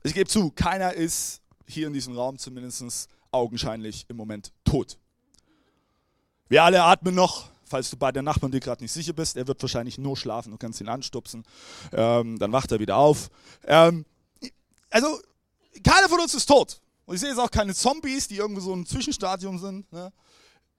ich 0.02 0.12
gebe 0.12 0.28
zu, 0.28 0.50
keiner 0.50 0.92
ist 0.92 1.40
hier 1.66 1.86
in 1.86 1.94
diesem 1.94 2.14
Raum 2.14 2.38
zumindest 2.38 3.08
augenscheinlich 3.30 4.04
im 4.08 4.16
Moment 4.16 4.52
tot. 4.64 4.98
Wir 6.48 6.64
alle 6.64 6.82
atmen 6.82 7.14
noch, 7.14 7.48
falls 7.64 7.88
du 7.88 7.96
bei 7.96 8.12
der 8.12 8.22
Nachbarn 8.22 8.52
dir 8.52 8.60
gerade 8.60 8.82
nicht 8.82 8.92
sicher 8.92 9.14
bist. 9.14 9.38
Er 9.38 9.46
wird 9.46 9.62
wahrscheinlich 9.62 9.96
nur 9.96 10.16
schlafen, 10.16 10.50
du 10.50 10.58
kannst 10.58 10.80
ihn 10.80 10.88
anstupsen, 10.88 11.44
ähm, 11.92 12.38
dann 12.38 12.52
wacht 12.52 12.72
er 12.72 12.80
wieder 12.80 12.96
auf. 12.96 13.30
Ähm, 13.64 14.04
also 14.92 15.20
keiner 15.82 16.08
von 16.08 16.20
uns 16.20 16.34
ist 16.34 16.46
tot. 16.46 16.80
Und 17.06 17.14
ich 17.14 17.20
sehe 17.20 17.30
jetzt 17.30 17.38
auch 17.38 17.50
keine 17.50 17.74
Zombies, 17.74 18.28
die 18.28 18.36
irgendwo 18.36 18.60
so 18.60 18.74
ein 18.74 18.86
Zwischenstadium 18.86 19.58
sind. 19.58 19.90
Ne? 19.92 20.12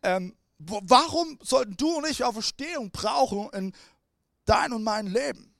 Ähm, 0.03 0.36
warum 0.60 1.39
sollten 1.41 1.75
du 1.75 1.98
und 1.98 2.08
ich 2.08 2.24
Auferstehung 2.24 2.91
brauchen 2.91 3.50
in 3.53 3.74
dein 4.46 4.72
und 4.72 4.84
mein 4.84 5.08
Leben? 5.08 5.53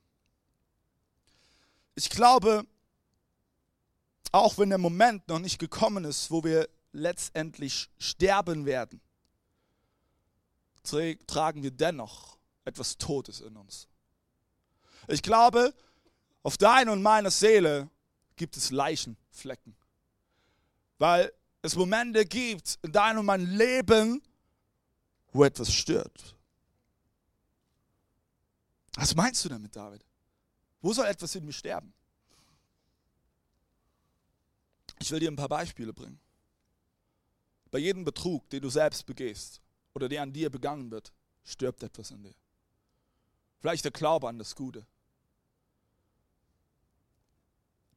Ich 1.96 2.10
glaube, 2.10 2.66
auch 4.32 4.58
wenn 4.58 4.70
der 4.70 4.78
Moment 4.78 5.28
noch 5.28 5.40
nicht 5.40 5.60
gekommen 5.60 6.06
ist, 6.06 6.32
wo 6.32 6.44
wir 6.44 6.70
letztendlich 6.92 7.90
sterben 7.98 8.66
werden, 8.66 9.02
tragen 11.28 11.64
wir 11.64 11.72
dennoch 11.72 12.38
etwas 12.66 12.98
Totes 12.98 13.42
in 13.42 13.58
uns. 13.58 13.88
Ich 15.08 15.22
glaube, 15.22 15.74
auf 16.44 16.58
deine 16.58 16.92
und 16.92 17.02
meine 17.02 17.32
Seele 17.32 17.90
gibt 18.36 18.58
es 18.58 18.72
Leichenflecken. 18.72 19.75
Weil 20.98 21.32
es 21.62 21.75
Momente 21.75 22.25
gibt 22.25 22.80
in 22.82 22.92
deinem 22.92 23.20
und 23.20 23.25
meinem 23.25 23.58
Leben, 23.58 24.22
wo 25.32 25.44
etwas 25.44 25.74
stört. 25.74 26.36
Was 28.96 29.16
meinst 29.16 29.44
du 29.44 29.50
damit, 29.50 29.75
David? 29.75 30.06
Wo 30.82 30.94
soll 30.94 31.06
etwas 31.06 31.34
in 31.36 31.46
mir 31.46 31.54
sterben? 31.54 31.94
Ich 35.00 35.12
will 35.12 35.20
dir 35.20 35.32
ein 35.32 35.36
paar 35.36 35.50
Beispiele 35.50 35.94
bringen. 35.94 36.20
Bei 37.72 37.80
jedem 37.80 38.04
Betrug, 38.04 38.50
den 38.50 38.62
du 38.62 38.70
selbst 38.70 39.06
begehst 39.06 39.62
oder 39.94 40.08
der 40.08 40.22
an 40.22 40.32
dir 40.32 40.50
begangen 40.50 40.92
wird, 40.92 41.12
stirbt 41.44 41.82
etwas 41.84 42.12
in 42.12 42.24
dir. 42.24 42.36
Vielleicht 43.60 43.84
der 43.84 43.92
Glaube 43.92 44.28
an 44.28 44.38
das 44.38 44.56
Gute. 44.56 44.86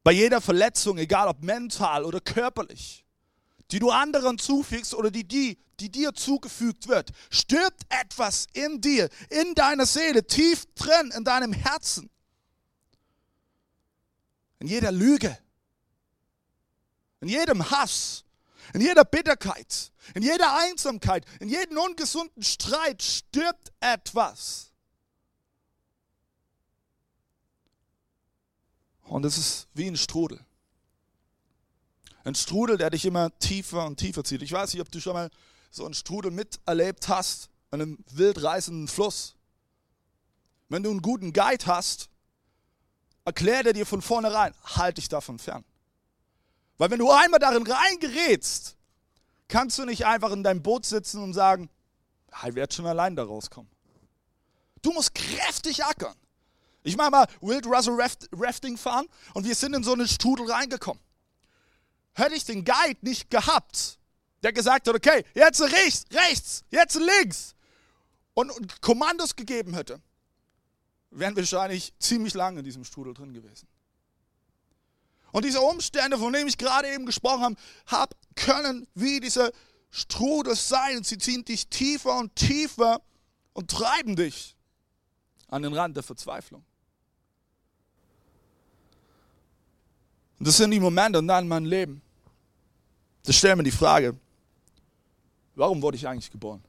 Bei 0.07 0.13
jeder 0.13 0.39
Verletzung, 0.39 0.97
egal 0.99 1.27
ob 1.27 1.43
mental 1.43 2.05
oder 2.05 2.21
körperlich, 2.21 3.03
die 3.71 3.79
du 3.79 3.91
anderen 3.91 4.39
zufügst 4.39 4.93
oder 4.93 5.11
die, 5.11 5.27
die, 5.27 5.57
die 5.81 5.91
dir 5.91 6.13
zugefügt 6.13 6.87
wird, 6.87 7.11
stirbt 7.29 7.81
etwas 7.89 8.47
in 8.53 8.79
dir, 8.79 9.09
in 9.29 9.53
deiner 9.53 9.85
Seele, 9.85 10.25
tief 10.25 10.63
drin, 10.75 11.11
in 11.11 11.25
deinem 11.25 11.51
Herzen. 11.51 12.09
In 14.59 14.67
jeder 14.67 14.93
Lüge, 14.93 15.37
in 17.19 17.27
jedem 17.27 17.69
Hass, 17.69 18.23
in 18.73 18.79
jeder 18.79 19.03
Bitterkeit, 19.03 19.91
in 20.13 20.23
jeder 20.23 20.57
Einsamkeit, 20.57 21.25
in 21.41 21.49
jedem 21.49 21.77
ungesunden 21.79 22.43
Streit 22.43 23.03
stirbt 23.03 23.73
etwas. 23.81 24.66
Und 29.07 29.25
es 29.25 29.37
ist 29.37 29.67
wie 29.73 29.87
ein 29.87 29.97
Strudel. 29.97 30.39
Ein 32.23 32.35
Strudel, 32.35 32.77
der 32.77 32.89
dich 32.89 33.05
immer 33.05 33.37
tiefer 33.39 33.85
und 33.85 33.97
tiefer 33.97 34.23
zieht. 34.23 34.41
Ich 34.41 34.51
weiß 34.51 34.73
nicht, 34.73 34.81
ob 34.81 34.91
du 34.91 34.99
schon 34.99 35.13
mal 35.13 35.29
so 35.71 35.85
einen 35.85 35.93
Strudel 35.93 36.31
miterlebt 36.31 37.07
hast, 37.07 37.49
einem 37.71 37.97
wild 38.11 38.43
reißenden 38.43 38.87
Fluss. 38.87 39.35
Wenn 40.69 40.83
du 40.83 40.89
einen 40.89 41.01
guten 41.01 41.31
Guide 41.31 41.65
hast, 41.65 42.09
erklärt 43.23 43.67
er 43.67 43.73
dir 43.73 43.85
von 43.85 44.01
vornherein, 44.01 44.53
halt 44.63 44.97
dich 44.97 45.07
davon 45.07 45.39
fern. 45.39 45.63
Weil 46.77 46.91
wenn 46.91 46.99
du 46.99 47.11
einmal 47.11 47.39
darin 47.39 47.65
reingerätst, 47.65 48.75
kannst 49.47 49.77
du 49.77 49.85
nicht 49.85 50.05
einfach 50.05 50.31
in 50.31 50.43
deinem 50.43 50.61
Boot 50.61 50.85
sitzen 50.85 51.23
und 51.23 51.33
sagen, 51.33 51.69
ich 52.45 52.55
werde 52.55 52.73
schon 52.73 52.85
allein 52.85 53.15
da 53.15 53.23
rauskommen. 53.23 53.71
Du 54.81 54.91
musst 54.91 55.15
kräftig 55.15 55.83
ackern. 55.83 56.15
Ich 56.87 56.95
mache 56.95 57.11
mal 57.11 57.27
Wild 57.41 57.65
Russell 57.65 57.97
Rafting 58.31 58.77
fahren 58.77 59.07
und 59.33 59.45
wir 59.45 59.55
sind 59.55 59.75
in 59.75 59.83
so 59.83 59.91
einen 59.91 60.07
Strudel 60.07 60.49
reingekommen. 60.49 61.03
Hätte 62.13 62.33
ich 62.33 62.45
den 62.45 62.63
Guide 62.63 62.99
nicht 63.01 63.29
gehabt, 63.29 63.99
der 64.41 64.53
gesagt 64.53 64.87
hat, 64.87 64.95
okay, 64.95 65.25
jetzt 65.33 65.61
rechts, 65.61 66.05
rechts, 66.13 66.63
jetzt 66.71 66.95
links 66.95 67.55
und, 68.33 68.51
und 68.51 68.81
Kommandos 68.81 69.35
gegeben 69.35 69.73
hätte, 69.73 69.99
wären 71.11 71.35
wir 71.35 71.43
wahrscheinlich 71.43 71.93
ziemlich 71.99 72.33
lange 72.33 72.59
in 72.59 72.65
diesem 72.65 72.85
Strudel 72.85 73.13
drin 73.13 73.33
gewesen. 73.33 73.67
Und 75.33 75.43
diese 75.43 75.59
Umstände, 75.59 76.17
von 76.17 76.31
denen 76.31 76.47
ich 76.47 76.57
gerade 76.57 76.87
eben 76.87 77.05
gesprochen 77.05 77.41
habe, 77.41 77.55
hab, 77.87 78.15
können 78.35 78.87
wie 78.95 79.19
diese 79.19 79.51
Strudel 79.91 80.55
sein. 80.55 81.03
Sie 81.03 81.17
ziehen 81.17 81.43
dich 81.43 81.67
tiefer 81.67 82.17
und 82.17 82.33
tiefer 82.35 83.01
und 83.51 83.69
treiben 83.69 84.15
dich 84.15 84.55
an 85.49 85.63
den 85.63 85.73
Rand 85.73 85.97
der 85.97 86.03
Verzweiflung. 86.03 86.63
Und 90.39 90.47
das 90.47 90.57
sind 90.57 90.71
die 90.71 90.79
Momente 90.79 91.19
und 91.19 91.27
dann 91.27 91.47
mein 91.47 91.65
Leben. 91.65 92.01
Das 93.23 93.35
stellt 93.35 93.57
mir 93.57 93.63
die 93.63 93.71
Frage, 93.71 94.15
warum 95.55 95.81
wurde 95.81 95.97
ich 95.97 96.07
eigentlich 96.07 96.31
geboren? 96.31 96.63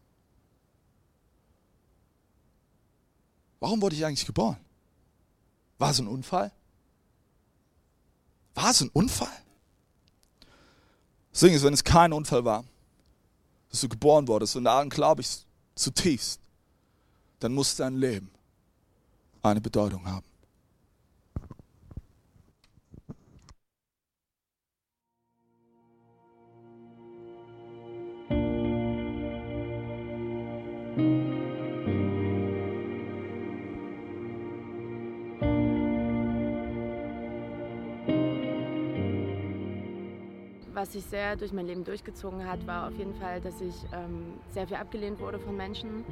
Warum 3.61 3.81
wurde 3.83 3.97
ich 3.97 4.05
eigentlich 4.05 4.27
geboren? 4.27 4.57
War 5.79 5.91
es 5.91 5.99
ein 5.99 6.09
Unfall? 6.09 6.51
War 8.55 8.71
es 8.71 8.81
ein 8.81 8.89
Unfall? 8.89 9.29
Das 11.31 11.41
Ding 11.41 11.55
ist, 11.55 11.63
wenn 11.63 11.75
es 11.75 11.85
kein 11.85 12.13
Unfall 12.13 12.45
war, 12.45 12.65
dass 13.71 13.81
du 13.81 13.89
geboren 13.89 14.27
wurdest, 14.27 14.57
und 14.57 14.65
daran 14.65 14.89
glaube 14.89 15.21
ich 15.21 15.45
zutiefst, 15.75 16.41
dann 17.39 17.55
muss 17.55 17.77
dein 17.77 17.97
Leben 17.97 18.31
eine 19.43 19.61
Bedeutung 19.61 20.05
haben. 20.07 20.27
Was 40.89 40.95
sich 40.95 41.05
sehr 41.05 41.37
durch 41.37 41.53
mein 41.53 41.67
Leben 41.67 41.85
durchgezogen 41.85 42.49
hat, 42.49 42.67
war 42.67 42.89
auf 42.89 42.97
jeden 42.97 43.13
Fall, 43.13 43.43
dass 43.43 43.61
ich 43.61 43.75
ähm, 43.93 44.33
sehr 44.49 44.67
viel 44.67 44.79
abgelehnt 44.79 45.21
wurde 45.21 45.39
von 45.39 45.55
Menschen. 45.55 46.03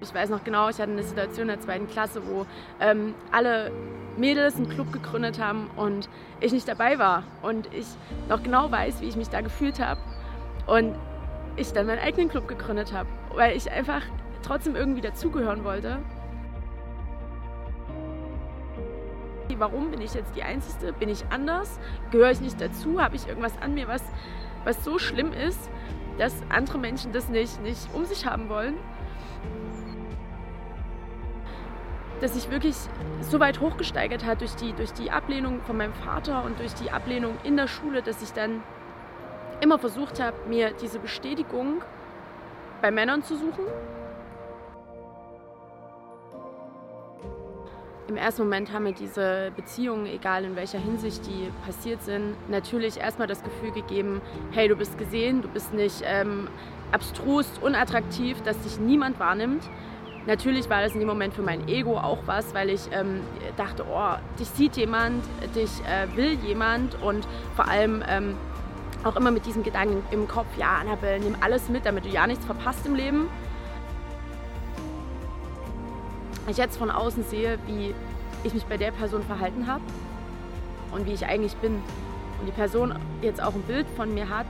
Ich 0.00 0.14
weiß 0.14 0.30
noch 0.30 0.42
genau, 0.42 0.70
ich 0.70 0.78
hatte 0.78 0.92
eine 0.92 1.02
Situation 1.02 1.42
in 1.42 1.48
der 1.48 1.60
zweiten 1.60 1.86
Klasse, 1.86 2.22
wo 2.26 2.46
ähm, 2.80 3.14
alle 3.30 3.70
Mädels 4.16 4.56
einen 4.56 4.70
Club 4.70 4.90
gegründet 4.90 5.38
haben 5.38 5.68
und 5.76 6.08
ich 6.40 6.50
nicht 6.50 6.66
dabei 6.66 6.98
war. 6.98 7.24
Und 7.42 7.68
ich 7.74 7.88
noch 8.30 8.42
genau 8.42 8.70
weiß, 8.70 9.02
wie 9.02 9.08
ich 9.08 9.16
mich 9.16 9.28
da 9.28 9.42
gefühlt 9.42 9.78
habe. 9.78 10.00
Und 10.66 10.94
ich 11.56 11.74
dann 11.74 11.86
meinen 11.86 11.98
eigenen 11.98 12.30
Club 12.30 12.48
gegründet 12.48 12.94
habe, 12.94 13.10
weil 13.34 13.54
ich 13.54 13.70
einfach 13.70 14.00
trotzdem 14.42 14.76
irgendwie 14.76 15.02
dazugehören 15.02 15.62
wollte. 15.62 15.98
Warum 19.58 19.90
bin 19.90 20.00
ich 20.00 20.14
jetzt 20.14 20.34
die 20.36 20.42
Einzige? 20.42 20.92
Bin 20.92 21.08
ich 21.08 21.24
anders? 21.30 21.78
Gehöre 22.10 22.30
ich 22.30 22.40
nicht 22.40 22.60
dazu? 22.60 23.00
Habe 23.00 23.16
ich 23.16 23.26
irgendwas 23.26 23.56
an 23.60 23.74
mir, 23.74 23.88
was, 23.88 24.02
was 24.64 24.84
so 24.84 24.98
schlimm 24.98 25.32
ist, 25.32 25.70
dass 26.18 26.34
andere 26.48 26.78
Menschen 26.78 27.12
das 27.12 27.28
nicht, 27.28 27.60
nicht 27.62 27.88
um 27.92 28.04
sich 28.04 28.26
haben 28.26 28.48
wollen? 28.48 28.74
Dass 32.20 32.34
sich 32.34 32.50
wirklich 32.50 32.76
so 33.20 33.40
weit 33.40 33.60
hochgesteigert 33.60 34.24
hat 34.24 34.40
durch 34.40 34.54
die, 34.54 34.72
durch 34.72 34.92
die 34.92 35.10
Ablehnung 35.10 35.60
von 35.62 35.76
meinem 35.76 35.94
Vater 35.94 36.44
und 36.44 36.58
durch 36.58 36.74
die 36.74 36.90
Ablehnung 36.90 37.36
in 37.42 37.56
der 37.56 37.68
Schule, 37.68 38.02
dass 38.02 38.22
ich 38.22 38.32
dann 38.32 38.62
immer 39.60 39.78
versucht 39.78 40.20
habe, 40.20 40.36
mir 40.48 40.72
diese 40.80 40.98
Bestätigung 40.98 41.82
bei 42.80 42.90
Männern 42.90 43.22
zu 43.22 43.36
suchen 43.36 43.64
Im 48.06 48.18
ersten 48.18 48.42
Moment 48.42 48.70
haben 48.70 48.82
mir 48.82 48.92
diese 48.92 49.50
Beziehungen, 49.56 50.04
egal 50.04 50.44
in 50.44 50.56
welcher 50.56 50.78
Hinsicht 50.78 51.26
die 51.26 51.50
passiert 51.64 52.02
sind, 52.02 52.34
natürlich 52.50 52.98
erstmal 52.98 53.26
das 53.26 53.42
Gefühl 53.42 53.70
gegeben, 53.72 54.20
hey, 54.52 54.68
du 54.68 54.76
bist 54.76 54.98
gesehen, 54.98 55.40
du 55.40 55.48
bist 55.48 55.72
nicht 55.72 56.02
ähm, 56.04 56.48
abstrus, 56.92 57.46
unattraktiv, 57.62 58.42
dass 58.42 58.60
dich 58.60 58.78
niemand 58.78 59.18
wahrnimmt. 59.18 59.62
Natürlich 60.26 60.68
war 60.68 60.82
das 60.82 60.92
in 60.92 61.00
dem 61.00 61.08
Moment 61.08 61.32
für 61.32 61.40
mein 61.40 61.66
Ego 61.66 61.96
auch 61.96 62.18
was, 62.26 62.54
weil 62.54 62.68
ich 62.68 62.82
ähm, 62.92 63.20
dachte, 63.56 63.86
oh, 63.90 64.16
dich 64.38 64.48
sieht 64.48 64.76
jemand, 64.76 65.24
dich 65.54 65.70
äh, 65.86 66.14
will 66.14 66.34
jemand 66.46 67.00
und 67.02 67.26
vor 67.56 67.68
allem 67.68 68.02
ähm, 68.06 68.34
auch 69.02 69.16
immer 69.16 69.30
mit 69.30 69.46
diesem 69.46 69.62
Gedanken 69.62 70.02
im 70.10 70.28
Kopf, 70.28 70.46
ja, 70.58 70.76
Annabelle, 70.80 71.20
nimm 71.20 71.36
alles 71.40 71.70
mit, 71.70 71.86
damit 71.86 72.04
du 72.04 72.10
ja 72.10 72.26
nichts 72.26 72.44
verpasst 72.44 72.84
im 72.86 72.94
Leben. 72.94 73.28
Ich 76.52 76.56
jetzt 76.56 76.76
von 76.76 76.90
außen 76.90 77.24
sehe, 77.24 77.58
wie 77.66 77.94
ich 78.44 78.54
mich 78.54 78.64
bei 78.66 78.76
der 78.76 78.92
Person 78.92 79.22
verhalten 79.22 79.66
habe 79.66 79.82
und 80.92 81.06
wie 81.06 81.12
ich 81.12 81.26
eigentlich 81.26 81.56
bin. 81.56 81.74
Und 82.40 82.46
die 82.46 82.52
Person 82.52 82.94
jetzt 83.22 83.42
auch 83.42 83.54
ein 83.54 83.62
Bild 83.62 83.86
von 83.96 84.12
mir 84.12 84.28
hat, 84.28 84.46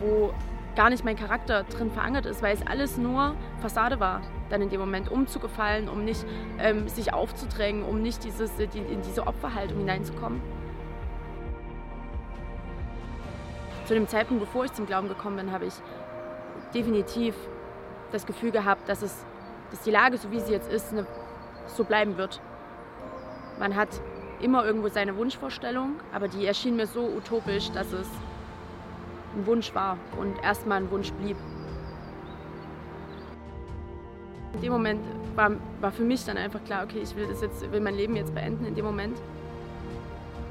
wo 0.00 0.32
gar 0.76 0.90
nicht 0.90 1.04
mein 1.04 1.16
Charakter 1.16 1.64
drin 1.64 1.90
verankert 1.90 2.26
ist, 2.26 2.42
weil 2.42 2.54
es 2.54 2.66
alles 2.66 2.96
nur 2.96 3.34
Fassade 3.60 4.00
war, 4.00 4.22
dann 4.50 4.62
in 4.62 4.70
dem 4.70 4.80
Moment 4.80 5.10
umzugefallen, 5.10 5.88
um 5.88 6.04
nicht 6.04 6.24
ähm, 6.58 6.88
sich 6.88 7.12
aufzudrängen, 7.12 7.84
um 7.84 8.02
nicht 8.02 8.24
dieses, 8.24 8.50
die, 8.56 8.78
in 8.78 9.02
diese 9.02 9.26
Opferhaltung 9.26 9.78
hineinzukommen. 9.78 10.40
Zu 13.86 13.94
dem 13.94 14.06
Zeitpunkt, 14.06 14.44
bevor 14.44 14.64
ich 14.64 14.72
zum 14.72 14.86
Glauben 14.86 15.08
gekommen 15.08 15.36
bin, 15.36 15.52
habe 15.52 15.66
ich 15.66 15.74
definitiv 16.72 17.34
das 18.12 18.26
Gefühl 18.26 18.52
gehabt, 18.52 18.88
dass, 18.88 19.02
es, 19.02 19.24
dass 19.70 19.80
die 19.82 19.90
Lage, 19.90 20.16
so 20.16 20.30
wie 20.30 20.40
sie 20.40 20.52
jetzt 20.52 20.70
ist, 20.70 20.92
eine 20.92 21.06
so 21.76 21.84
bleiben 21.84 22.16
wird. 22.16 22.40
Man 23.58 23.76
hat 23.76 23.88
immer 24.40 24.64
irgendwo 24.64 24.88
seine 24.88 25.16
Wunschvorstellung, 25.16 25.96
aber 26.12 26.28
die 26.28 26.46
erschien 26.46 26.76
mir 26.76 26.86
so 26.86 27.04
utopisch, 27.04 27.70
dass 27.72 27.92
es 27.92 28.08
ein 29.36 29.46
Wunsch 29.46 29.74
war 29.74 29.98
und 30.18 30.42
erstmal 30.42 30.78
ein 30.78 30.90
Wunsch 30.90 31.12
blieb. 31.12 31.36
In 34.54 34.60
dem 34.62 34.72
Moment 34.72 35.00
war, 35.36 35.52
war 35.80 35.92
für 35.92 36.02
mich 36.02 36.24
dann 36.24 36.36
einfach 36.36 36.62
klar, 36.64 36.84
okay, 36.84 37.00
ich 37.02 37.14
will 37.16 37.26
das 37.26 37.40
jetzt, 37.40 37.70
will 37.70 37.80
mein 37.80 37.94
Leben 37.94 38.16
jetzt 38.16 38.34
beenden 38.34 38.64
in 38.64 38.74
dem 38.74 38.84
Moment. 38.84 39.18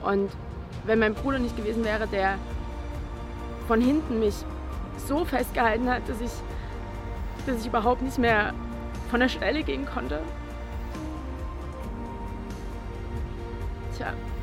Und 0.03 0.31
wenn 0.85 0.99
mein 0.99 1.13
Bruder 1.13 1.39
nicht 1.39 1.57
gewesen 1.57 1.83
wäre, 1.83 2.07
der 2.07 2.37
von 3.67 3.81
hinten 3.81 4.19
mich 4.19 4.35
so 5.07 5.25
festgehalten 5.25 5.89
hat, 5.89 6.07
dass 6.07 6.21
ich, 6.21 6.31
dass 7.45 7.59
ich 7.59 7.67
überhaupt 7.67 8.01
nicht 8.01 8.17
mehr 8.17 8.53
von 9.09 9.19
der 9.19 9.29
Stelle 9.29 9.63
gehen 9.63 9.85
konnte, 9.85 10.21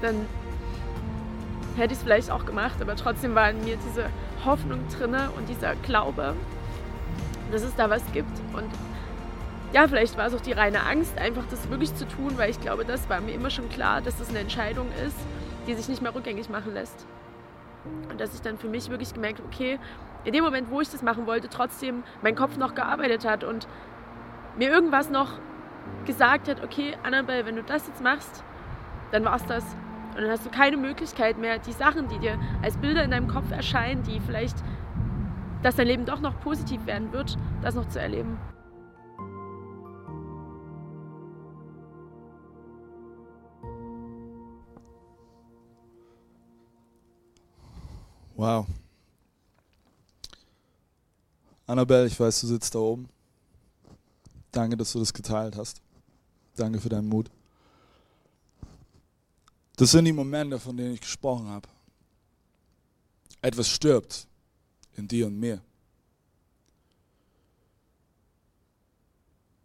dann 0.02 0.26
hätte 1.76 1.92
ich 1.92 1.98
es 1.98 2.04
vielleicht 2.04 2.30
auch 2.30 2.46
gemacht, 2.46 2.76
aber 2.80 2.96
trotzdem 2.96 3.34
war 3.34 3.50
in 3.50 3.64
mir 3.64 3.76
diese 3.88 4.06
Hoffnung 4.44 4.80
drinne 4.88 5.30
und 5.36 5.48
dieser 5.48 5.74
Glaube, 5.76 6.34
dass 7.52 7.62
es 7.62 7.74
da 7.76 7.90
was 7.90 8.02
gibt. 8.12 8.38
Und 8.52 8.70
ja, 9.72 9.86
vielleicht 9.88 10.16
war 10.16 10.26
es 10.26 10.34
auch 10.34 10.40
die 10.40 10.52
reine 10.52 10.82
Angst, 10.84 11.18
einfach 11.18 11.44
das 11.50 11.68
wirklich 11.70 11.94
zu 11.94 12.06
tun, 12.06 12.38
weil 12.38 12.50
ich 12.50 12.60
glaube, 12.60 12.84
das 12.84 13.08
war 13.10 13.20
mir 13.20 13.32
immer 13.32 13.50
schon 13.50 13.68
klar, 13.68 14.00
dass 14.00 14.16
das 14.16 14.30
eine 14.30 14.38
Entscheidung 14.38 14.86
ist, 15.06 15.16
die 15.66 15.74
sich 15.74 15.88
nicht 15.88 16.02
mehr 16.02 16.14
rückgängig 16.14 16.48
machen 16.48 16.72
lässt. 16.72 17.06
Und 18.10 18.20
dass 18.20 18.34
ich 18.34 18.42
dann 18.42 18.58
für 18.58 18.68
mich 18.68 18.88
wirklich 18.90 19.12
gemerkt 19.12 19.38
habe, 19.38 19.48
okay, 19.48 19.78
in 20.24 20.32
dem 20.32 20.44
Moment, 20.44 20.70
wo 20.70 20.80
ich 20.80 20.90
das 20.90 21.02
machen 21.02 21.26
wollte, 21.26 21.48
trotzdem 21.48 22.02
mein 22.22 22.34
Kopf 22.34 22.56
noch 22.56 22.74
gearbeitet 22.74 23.24
hat 23.24 23.44
und 23.44 23.68
mir 24.56 24.70
irgendwas 24.70 25.10
noch 25.10 25.32
gesagt 26.04 26.48
hat, 26.48 26.64
okay, 26.64 26.96
Annabelle, 27.02 27.46
wenn 27.46 27.56
du 27.56 27.62
das 27.62 27.86
jetzt 27.86 28.02
machst, 28.02 28.42
dann 29.12 29.24
war 29.24 29.36
es 29.36 29.46
das. 29.46 29.64
Und 30.16 30.22
dann 30.22 30.30
hast 30.30 30.46
du 30.46 30.50
keine 30.50 30.78
Möglichkeit 30.78 31.36
mehr, 31.36 31.58
die 31.58 31.72
Sachen, 31.72 32.08
die 32.08 32.18
dir 32.18 32.40
als 32.62 32.78
Bilder 32.78 33.04
in 33.04 33.10
deinem 33.10 33.28
Kopf 33.28 33.50
erscheinen, 33.50 34.02
die 34.02 34.18
vielleicht, 34.18 34.56
dass 35.62 35.76
dein 35.76 35.88
Leben 35.88 36.06
doch 36.06 36.20
noch 36.20 36.40
positiv 36.40 36.86
werden 36.86 37.12
wird, 37.12 37.36
das 37.60 37.74
noch 37.74 37.86
zu 37.86 38.00
erleben. 38.00 38.38
Wow. 48.36 48.66
Annabelle, 51.66 52.06
ich 52.06 52.18
weiß, 52.18 52.40
du 52.40 52.46
sitzt 52.46 52.74
da 52.74 52.78
oben. 52.78 53.10
Danke, 54.50 54.78
dass 54.78 54.92
du 54.94 54.98
das 54.98 55.12
geteilt 55.12 55.58
hast. 55.58 55.82
Danke 56.54 56.80
für 56.80 56.88
deinen 56.88 57.10
Mut. 57.10 57.30
Das 59.76 59.90
sind 59.90 60.06
die 60.06 60.12
Momente, 60.12 60.58
von 60.58 60.76
denen 60.76 60.94
ich 60.94 61.00
gesprochen 61.02 61.48
habe. 61.48 61.68
Etwas 63.42 63.68
stirbt 63.68 64.26
in 64.96 65.06
dir 65.06 65.26
und 65.26 65.38
mir. 65.38 65.60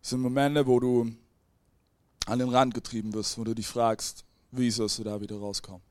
Es 0.03 0.09
sind 0.09 0.19
Momente, 0.19 0.67
wo 0.67 0.79
du 0.79 1.15
an 2.25 2.39
den 2.39 2.49
Rand 2.49 2.73
getrieben 2.73 3.13
wirst, 3.13 3.37
wo 3.37 3.43
du 3.43 3.53
dich 3.53 3.67
fragst, 3.67 4.25
wie 4.51 4.69
sollst 4.69 4.99
du 4.99 5.03
da 5.03 5.19
wieder 5.19 5.37
rauskommen? 5.37 5.81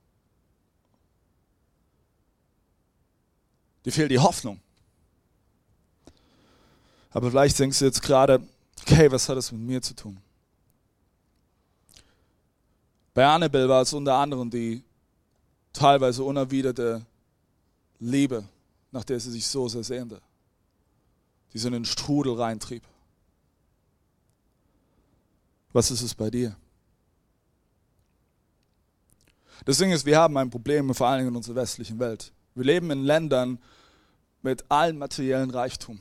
Dir 3.84 3.92
fehlt 3.92 4.10
die 4.10 4.18
Hoffnung. 4.18 4.60
Aber 7.10 7.30
vielleicht 7.30 7.58
denkst 7.58 7.78
du 7.78 7.86
jetzt 7.86 8.02
gerade, 8.02 8.46
okay, 8.82 9.10
was 9.10 9.28
hat 9.28 9.36
das 9.36 9.50
mit 9.50 9.62
mir 9.62 9.82
zu 9.82 9.94
tun? 9.94 10.20
Bei 13.20 13.26
Annabelle 13.26 13.68
war 13.68 13.82
es 13.82 13.92
unter 13.92 14.14
anderem 14.14 14.48
die 14.48 14.82
teilweise 15.74 16.24
unerwiderte 16.24 17.04
Liebe, 17.98 18.48
nach 18.92 19.04
der 19.04 19.20
sie 19.20 19.30
sich 19.30 19.46
so 19.46 19.68
sehr 19.68 19.84
sehnte, 19.84 20.22
die 21.52 21.58
sie 21.58 21.66
in 21.66 21.74
den 21.74 21.84
Strudel 21.84 22.32
reintrieb. 22.32 22.82
Was 25.74 25.90
ist 25.90 26.00
es 26.00 26.14
bei 26.14 26.30
dir? 26.30 26.56
Das 29.66 29.76
Ding 29.76 29.92
ist, 29.92 30.06
wir 30.06 30.18
haben 30.18 30.38
ein 30.38 30.48
Problem, 30.48 30.94
vor 30.94 31.14
Dingen 31.14 31.28
in 31.28 31.36
unserer 31.36 31.56
westlichen 31.56 31.98
Welt. 31.98 32.32
Wir 32.54 32.64
leben 32.64 32.90
in 32.90 33.04
Ländern 33.04 33.58
mit 34.40 34.64
allen 34.70 34.96
materiellen 34.96 35.50
Reichtum 35.50 36.00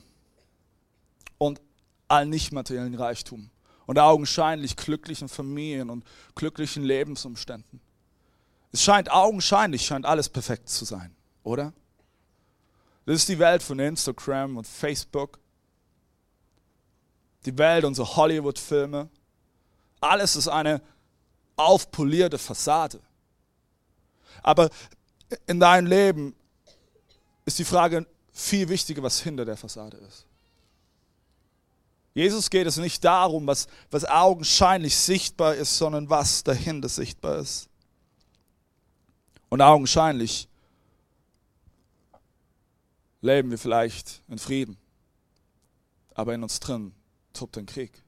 und 1.36 1.60
allen 2.08 2.30
nicht 2.30 2.50
materiellen 2.50 2.94
Reichtum 2.94 3.50
und 3.90 3.98
augenscheinlich 3.98 4.76
glücklichen 4.76 5.28
Familien 5.28 5.90
und 5.90 6.04
glücklichen 6.36 6.84
Lebensumständen. 6.84 7.80
Es 8.70 8.84
scheint 8.84 9.10
augenscheinlich, 9.10 9.84
scheint 9.84 10.06
alles 10.06 10.28
perfekt 10.28 10.68
zu 10.68 10.84
sein, 10.84 11.12
oder? 11.42 11.72
Das 13.04 13.16
ist 13.16 13.28
die 13.28 13.40
Welt 13.40 13.64
von 13.64 13.80
Instagram 13.80 14.58
und 14.58 14.68
Facebook, 14.68 15.40
die 17.44 17.58
Welt 17.58 17.84
unserer 17.84 18.14
Hollywood-Filme. 18.14 19.08
Alles 20.00 20.36
ist 20.36 20.46
eine 20.46 20.80
aufpolierte 21.56 22.38
Fassade. 22.38 23.00
Aber 24.44 24.70
in 25.48 25.58
deinem 25.58 25.88
Leben 25.88 26.36
ist 27.44 27.58
die 27.58 27.64
Frage 27.64 28.06
viel 28.32 28.68
wichtiger, 28.68 29.02
was 29.02 29.18
hinter 29.18 29.44
der 29.44 29.56
Fassade 29.56 29.96
ist. 29.96 30.26
Jesus 32.14 32.50
geht 32.50 32.66
es 32.66 32.76
nicht 32.76 33.04
darum, 33.04 33.46
was, 33.46 33.68
was 33.90 34.04
augenscheinlich 34.04 34.96
sichtbar 34.96 35.54
ist, 35.54 35.78
sondern 35.78 36.10
was 36.10 36.42
dahinter 36.42 36.88
sichtbar 36.88 37.38
ist. 37.38 37.68
Und 39.48 39.60
augenscheinlich 39.62 40.48
leben 43.20 43.50
wir 43.50 43.58
vielleicht 43.58 44.22
in 44.28 44.38
Frieden, 44.38 44.76
aber 46.14 46.34
in 46.34 46.42
uns 46.42 46.58
drin 46.58 46.92
tobt 47.32 47.58
ein 47.58 47.66
Krieg. 47.66 48.02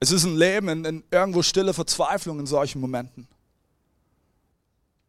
Es 0.00 0.10
ist 0.10 0.24
ein 0.24 0.36
Leben 0.36 0.68
in, 0.68 0.84
in 0.84 1.04
irgendwo 1.10 1.42
stille 1.42 1.72
Verzweiflung 1.72 2.40
in 2.40 2.46
solchen 2.46 2.80
Momenten. 2.80 3.26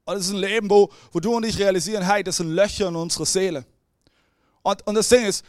Und 0.05 0.15
es 0.15 0.27
ist 0.27 0.31
ein 0.31 0.37
Leben, 0.37 0.69
wo, 0.69 0.91
wo 1.11 1.19
du 1.19 1.35
und 1.35 1.43
ich 1.43 1.57
realisieren, 1.57 2.05
hey, 2.05 2.23
das 2.23 2.37
sind 2.37 2.51
Löcher 2.51 2.87
in 2.87 2.95
unserer 2.95 3.25
Seele. 3.25 3.65
Und, 4.65 4.87
und 4.87 4.95
das 4.95 5.09
Ding 5.09 5.23
ist, 5.23 5.45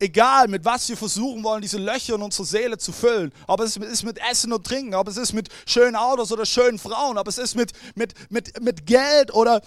egal 0.00 0.48
mit 0.48 0.64
was 0.64 0.88
wir 0.88 0.96
versuchen 0.96 1.44
wollen, 1.44 1.62
diese 1.62 1.78
Löcher 1.78 2.16
in 2.16 2.22
unserer 2.22 2.44
Seele 2.44 2.76
zu 2.76 2.90
füllen, 2.90 3.32
ob 3.46 3.60
es 3.60 3.76
ist 3.76 4.02
mit 4.02 4.18
Essen 4.28 4.52
und 4.52 4.66
Trinken, 4.66 4.96
ob 4.96 5.06
es 5.06 5.16
ist 5.16 5.32
mit 5.32 5.48
schönen 5.64 5.94
Autos 5.94 6.32
oder 6.32 6.44
schönen 6.44 6.80
Frauen, 6.80 7.18
ob 7.18 7.28
es 7.28 7.38
ist 7.38 7.54
mit, 7.54 7.70
mit, 7.94 8.14
mit, 8.28 8.60
mit 8.60 8.84
Geld 8.84 9.32
oder 9.32 9.62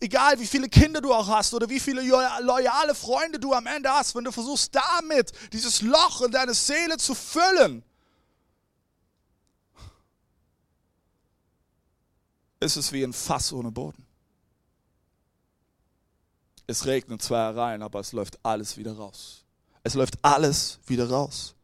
egal 0.00 0.38
wie 0.38 0.46
viele 0.46 0.68
Kinder 0.68 1.00
du 1.00 1.14
auch 1.14 1.28
hast 1.28 1.54
oder 1.54 1.70
wie 1.70 1.80
viele 1.80 2.02
loyale 2.02 2.94
Freunde 2.94 3.40
du 3.40 3.54
am 3.54 3.66
Ende 3.66 3.90
hast, 3.90 4.14
wenn 4.14 4.24
du 4.24 4.30
versuchst 4.30 4.74
damit 4.74 5.32
dieses 5.54 5.80
Loch 5.80 6.20
in 6.20 6.30
deine 6.30 6.52
Seele 6.52 6.98
zu 6.98 7.14
füllen, 7.14 7.82
ist 12.60 12.76
es 12.76 12.92
wie 12.92 13.02
ein 13.02 13.14
Fass 13.14 13.50
ohne 13.50 13.70
Boden. 13.70 14.07
Es 16.70 16.84
regnet 16.84 17.22
zwar 17.22 17.56
rein, 17.56 17.82
aber 17.82 17.98
es 18.00 18.12
läuft 18.12 18.38
alles 18.44 18.76
wieder 18.76 18.92
raus. 18.92 19.42
Es 19.82 19.94
läuft 19.94 20.22
alles 20.22 20.78
wieder 20.86 21.08
raus. 21.08 21.54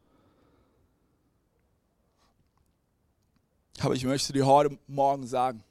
Aber 3.81 3.95
ich 3.95 4.05
möchte 4.05 4.33
dir 4.33 4.47
heute 4.47 4.79
Morgen 4.87 5.27
sagen, 5.27 5.63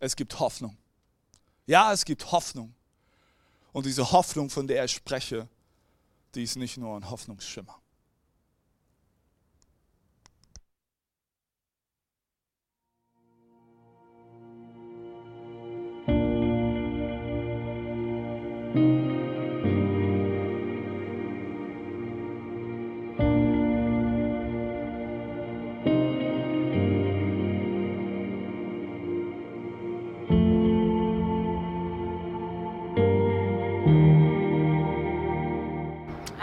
es 0.00 0.16
gibt 0.16 0.40
Hoffnung. 0.40 0.78
Ja, 1.66 1.92
es 1.92 2.06
gibt 2.06 2.32
Hoffnung. 2.32 2.74
Und 3.72 3.84
diese 3.84 4.12
Hoffnung, 4.12 4.48
von 4.48 4.66
der 4.66 4.86
ich 4.86 4.92
spreche, 4.92 5.46
die 6.34 6.44
ist 6.44 6.56
nicht 6.56 6.78
nur 6.78 6.96
ein 6.96 7.10
Hoffnungsschimmer. 7.10 7.78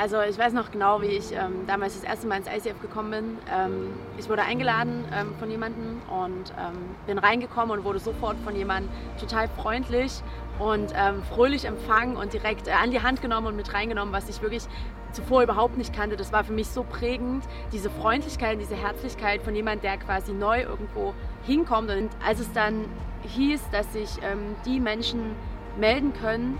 Also 0.06 0.22
ich 0.22 0.38
weiß 0.38 0.54
noch 0.54 0.70
genau, 0.70 1.02
wie 1.02 1.08
ich 1.08 1.32
ähm, 1.32 1.66
damals 1.66 1.96
das 1.96 2.04
erste 2.04 2.28
Mal 2.28 2.38
ins 2.38 2.46
ICF 2.46 2.80
gekommen 2.80 3.10
bin. 3.10 3.38
Ähm, 3.52 3.90
ich 4.20 4.30
wurde 4.30 4.44
eingeladen 4.44 5.04
ähm, 5.12 5.34
von 5.40 5.50
jemandem 5.50 6.00
und 6.08 6.54
ähm, 6.60 6.78
bin 7.08 7.18
reingekommen 7.18 7.76
und 7.76 7.84
wurde 7.84 7.98
sofort 7.98 8.38
von 8.44 8.56
jemandem 8.56 8.92
total 9.20 9.48
freundlich 9.48 10.22
und 10.60 10.94
ähm, 10.96 11.24
fröhlich 11.24 11.66
empfangen 11.66 12.18
und 12.18 12.34
direkt 12.34 12.68
äh, 12.68 12.74
an 12.74 12.92
die 12.92 13.02
Hand 13.02 13.24
genommen 13.24 13.48
und 13.48 13.56
mit 13.56 13.74
reingenommen, 13.74 14.14
was 14.14 14.30
ich 14.30 14.44
wirklich 14.44 14.68
zuvor 15.12 15.42
überhaupt 15.42 15.76
nicht 15.76 15.92
kannte. 15.92 16.18
Das 16.18 16.32
war 16.32 16.44
für 16.44 16.54
mich 16.54 16.68
so 16.68 16.84
prägend, 16.84 17.44
diese 17.72 17.90
Freundlichkeit, 17.90 18.62
diese 18.62 18.76
Herzlichkeit 18.76 19.42
von 19.42 19.56
jemandem, 19.56 19.90
der 19.90 19.98
quasi 19.98 20.34
neu 20.34 20.62
irgendwo 20.62 21.16
hinkommt. 21.48 21.90
Und 21.90 22.12
als 22.24 22.40
es 22.40 22.54
dann 22.54 22.86
hieß, 23.24 23.72
dass 23.72 23.92
sich 23.92 24.10
ähm, 24.22 24.56
die 24.68 24.80
Menschen 24.80 25.36
melden 25.80 26.14
können, 26.14 26.60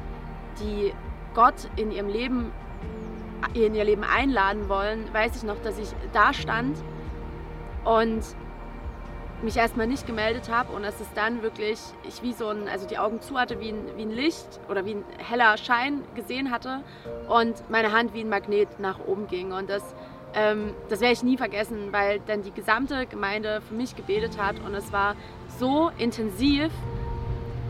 die 0.60 0.96
Gott 1.36 1.70
in 1.76 1.92
ihrem 1.92 2.08
Leben 2.08 2.52
in 3.54 3.76
ihr 3.76 3.84
Leben 3.84 4.04
einladen 4.04 4.70
wollen, 4.70 5.06
weiß 5.14 5.36
ich 5.38 5.44
noch, 5.44 5.62
dass 5.62 5.78
ich 5.78 5.90
da 6.14 6.34
stand 6.34 6.78
und 7.84 8.24
mich 9.42 9.58
erstmal 9.58 9.88
nicht 9.88 10.08
gemeldet 10.08 10.50
habe 10.50 10.74
und 10.74 10.84
dass 10.84 11.00
es 11.00 11.08
dann 11.14 11.42
wirklich, 11.42 11.80
ich 12.08 12.22
wie 12.24 12.34
so 12.34 12.48
ein, 12.48 12.68
also 12.68 12.88
die 12.88 12.98
Augen 12.98 13.22
zu 13.22 13.38
hatte 13.38 13.60
wie 13.60 13.70
ein, 13.70 13.86
wie 13.96 14.04
ein 14.04 14.12
Licht 14.12 14.60
oder 14.70 14.86
wie 14.86 14.96
ein 14.96 15.04
heller 15.18 15.58
Schein 15.58 16.02
gesehen 16.16 16.52
hatte 16.52 16.82
und 17.28 17.70
meine 17.70 17.92
Hand 17.92 18.14
wie 18.14 18.22
ein 18.22 18.30
Magnet 18.30 18.80
nach 18.80 19.00
oben 19.06 19.28
ging. 19.28 19.52
Und 19.52 19.70
das, 19.70 19.84
ähm, 20.34 20.74
das 20.90 21.02
werde 21.02 21.14
ich 21.14 21.24
nie 21.24 21.38
vergessen, 21.38 21.92
weil 21.92 22.22
dann 22.28 22.44
die 22.44 22.52
gesamte 22.52 23.06
Gemeinde 23.06 23.62
für 23.62 23.76
mich 23.76 23.96
gebetet 23.96 24.38
hat 24.38 24.56
und 24.66 24.74
es 24.74 24.92
war 24.92 25.16
so 25.60 25.92
intensiv, 25.98 26.72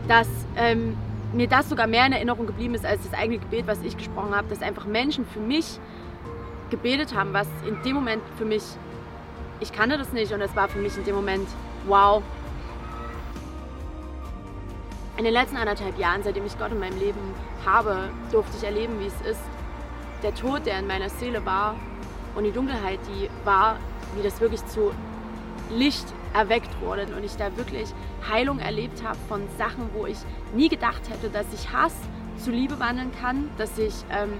dass 0.08 0.28
ähm, 0.56 0.96
mir 1.32 1.48
das 1.48 1.68
sogar 1.68 1.86
mehr 1.86 2.06
in 2.06 2.12
Erinnerung 2.12 2.46
geblieben 2.46 2.74
ist 2.74 2.84
als 2.84 3.02
das 3.02 3.12
eigene 3.12 3.38
Gebet, 3.38 3.66
was 3.66 3.80
ich 3.82 3.96
gesprochen 3.96 4.34
habe, 4.34 4.48
dass 4.48 4.62
einfach 4.62 4.86
Menschen 4.86 5.26
für 5.26 5.40
mich 5.40 5.78
gebetet 6.70 7.14
haben, 7.14 7.32
was 7.32 7.46
in 7.66 7.80
dem 7.82 7.94
Moment 7.94 8.22
für 8.36 8.44
mich, 8.44 8.62
ich 9.60 9.72
kannte 9.72 9.98
das 9.98 10.12
nicht 10.12 10.32
und 10.32 10.40
es 10.40 10.54
war 10.56 10.68
für 10.68 10.78
mich 10.78 10.96
in 10.96 11.04
dem 11.04 11.14
Moment, 11.14 11.48
wow. 11.86 12.22
In 15.16 15.24
den 15.24 15.32
letzten 15.32 15.56
anderthalb 15.56 15.98
Jahren, 15.98 16.22
seitdem 16.22 16.44
ich 16.44 16.58
Gott 16.58 16.72
in 16.72 16.78
meinem 16.78 16.98
Leben 16.98 17.34
habe, 17.64 18.10
durfte 18.30 18.56
ich 18.58 18.64
erleben, 18.64 19.00
wie 19.00 19.06
es 19.06 19.20
ist, 19.22 19.40
der 20.22 20.34
Tod, 20.34 20.66
der 20.66 20.78
in 20.78 20.86
meiner 20.86 21.08
Seele 21.08 21.44
war 21.46 21.74
und 22.34 22.44
die 22.44 22.52
Dunkelheit, 22.52 22.98
die 23.08 23.30
war, 23.44 23.78
wie 24.14 24.22
das 24.22 24.40
wirklich 24.40 24.64
zu 24.66 24.92
Licht 25.70 26.06
erweckt 26.36 26.80
wurden 26.80 27.14
und 27.14 27.24
ich 27.24 27.36
da 27.36 27.56
wirklich 27.56 27.88
Heilung 28.28 28.58
erlebt 28.58 29.02
habe 29.02 29.18
von 29.28 29.42
Sachen, 29.56 29.88
wo 29.94 30.06
ich 30.06 30.18
nie 30.54 30.68
gedacht 30.68 31.08
hätte, 31.08 31.30
dass 31.30 31.46
ich 31.54 31.72
Hass 31.72 31.94
zu 32.36 32.50
Liebe 32.50 32.78
wandeln 32.78 33.10
kann, 33.20 33.48
dass 33.56 33.78
ich 33.78 33.94
ähm, 34.10 34.32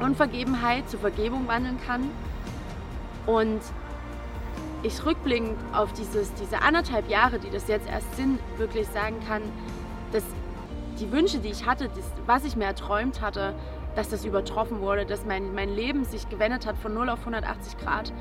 Unvergebenheit 0.00 0.88
zu 0.88 0.98
Vergebung 0.98 1.46
wandeln 1.46 1.78
kann. 1.86 2.10
Und 3.26 3.60
ich 4.82 5.04
rückblickend 5.04 5.56
auf 5.72 5.92
dieses, 5.92 6.32
diese 6.34 6.62
anderthalb 6.62 7.08
Jahre, 7.08 7.38
die 7.38 7.50
das 7.50 7.68
jetzt 7.68 7.88
erst 7.88 8.16
sind, 8.16 8.38
wirklich 8.56 8.88
sagen 8.88 9.16
kann, 9.26 9.42
dass 10.12 10.24
die 10.98 11.12
Wünsche, 11.12 11.38
die 11.38 11.48
ich 11.48 11.66
hatte, 11.66 11.88
das, 11.88 12.04
was 12.26 12.44
ich 12.44 12.56
mir 12.56 12.64
erträumt 12.64 13.20
hatte, 13.20 13.54
dass 13.94 14.08
das 14.08 14.24
übertroffen 14.24 14.80
wurde, 14.80 15.06
dass 15.06 15.24
mein, 15.24 15.54
mein 15.54 15.74
Leben 15.74 16.04
sich 16.04 16.28
gewendet 16.28 16.66
hat 16.66 16.76
von 16.78 16.94
0 16.94 17.08
auf 17.08 17.20
180 17.20 17.78
Grad. 17.78 18.12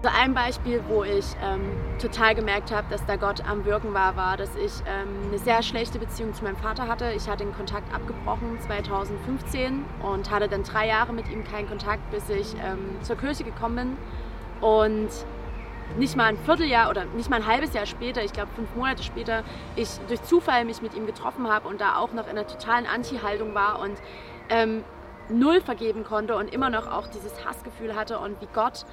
So 0.00 0.08
ein 0.08 0.32
Beispiel, 0.32 0.80
wo 0.86 1.02
ich 1.02 1.24
ähm, 1.42 1.72
total 2.00 2.36
gemerkt 2.36 2.70
habe, 2.70 2.86
dass 2.88 3.04
da 3.06 3.16
Gott 3.16 3.44
am 3.44 3.64
Wirken 3.64 3.94
war, 3.94 4.14
war, 4.14 4.36
dass 4.36 4.54
ich 4.54 4.70
ähm, 4.86 5.08
eine 5.28 5.40
sehr 5.40 5.60
schlechte 5.64 5.98
Beziehung 5.98 6.32
zu 6.34 6.44
meinem 6.44 6.56
Vater 6.56 6.86
hatte. 6.86 7.10
Ich 7.16 7.28
hatte 7.28 7.44
den 7.44 7.52
Kontakt 7.52 7.92
abgebrochen 7.92 8.60
2015 8.60 9.84
und 10.00 10.30
hatte 10.30 10.46
dann 10.46 10.62
drei 10.62 10.86
Jahre 10.86 11.12
mit 11.12 11.28
ihm 11.28 11.42
keinen 11.42 11.68
Kontakt, 11.68 12.08
bis 12.12 12.30
ich 12.30 12.54
ähm, 12.64 12.96
zur 13.02 13.16
Kirche 13.16 13.42
gekommen 13.42 13.96
bin. 14.60 14.68
Und 14.68 15.08
nicht 15.98 16.14
mal 16.16 16.26
ein 16.26 16.38
Vierteljahr 16.38 16.90
oder 16.90 17.04
nicht 17.16 17.28
mal 17.28 17.40
ein 17.40 17.46
halbes 17.48 17.74
Jahr 17.74 17.86
später, 17.86 18.22
ich 18.22 18.32
glaube 18.32 18.50
fünf 18.54 18.72
Monate 18.76 19.02
später, 19.02 19.42
ich 19.74 19.88
durch 20.06 20.22
Zufall 20.22 20.64
mich 20.64 20.80
mit 20.80 20.94
ihm 20.94 21.06
getroffen 21.06 21.48
habe 21.48 21.66
und 21.66 21.80
da 21.80 21.96
auch 21.96 22.12
noch 22.12 22.26
in 22.26 22.38
einer 22.38 22.46
totalen 22.46 22.86
Anti-Haltung 22.86 23.52
war 23.52 23.80
und 23.80 23.98
ähm, 24.48 24.84
null 25.28 25.60
vergeben 25.60 26.04
konnte 26.04 26.36
und 26.36 26.54
immer 26.54 26.70
noch 26.70 26.86
auch 26.86 27.08
dieses 27.08 27.44
Hassgefühl 27.44 27.96
hatte 27.96 28.20
und 28.20 28.40
wie 28.40 28.48
Gott 28.54 28.84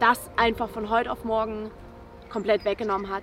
das 0.00 0.30
einfach 0.36 0.68
von 0.68 0.90
heute 0.90 1.10
auf 1.10 1.24
morgen 1.24 1.70
komplett 2.30 2.64
weggenommen 2.64 3.08
hat. 3.10 3.22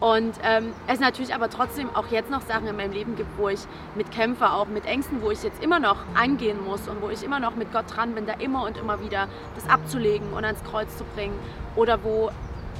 Und 0.00 0.34
ähm, 0.44 0.72
es 0.86 1.00
natürlich 1.00 1.34
aber 1.34 1.50
trotzdem 1.50 1.90
auch 1.94 2.06
jetzt 2.08 2.30
noch 2.30 2.42
Sachen 2.42 2.68
in 2.68 2.76
meinem 2.76 2.92
Leben 2.92 3.16
gibt, 3.16 3.36
wo 3.36 3.48
ich 3.48 3.60
mit 3.96 4.12
kämpfe, 4.12 4.52
auch 4.52 4.68
mit 4.68 4.86
Ängsten, 4.86 5.20
wo 5.22 5.32
ich 5.32 5.42
jetzt 5.42 5.62
immer 5.62 5.80
noch 5.80 5.96
angehen 6.14 6.64
muss 6.64 6.86
und 6.86 7.02
wo 7.02 7.10
ich 7.10 7.24
immer 7.24 7.40
noch 7.40 7.56
mit 7.56 7.72
Gott 7.72 7.96
dran 7.96 8.14
bin, 8.14 8.24
da 8.24 8.34
immer 8.34 8.64
und 8.64 8.76
immer 8.76 9.02
wieder 9.02 9.26
das 9.56 9.68
abzulegen 9.68 10.32
und 10.32 10.44
ans 10.44 10.62
Kreuz 10.62 10.96
zu 10.96 11.04
bringen. 11.16 11.36
Oder 11.74 12.04
wo 12.04 12.30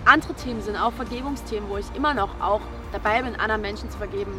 andere 0.05 0.35
Themen 0.35 0.63
sind, 0.63 0.77
auch 0.77 0.93
Vergebungsthemen, 0.93 1.69
wo 1.69 1.77
ich 1.77 1.87
immer 1.97 2.15
noch 2.15 2.41
auch 2.41 2.61
dabei 2.93 3.23
bin, 3.23 3.35
anderen 3.35 3.63
Menschen 3.63 3.91
zu 3.91 3.99
vergeben. 3.99 4.33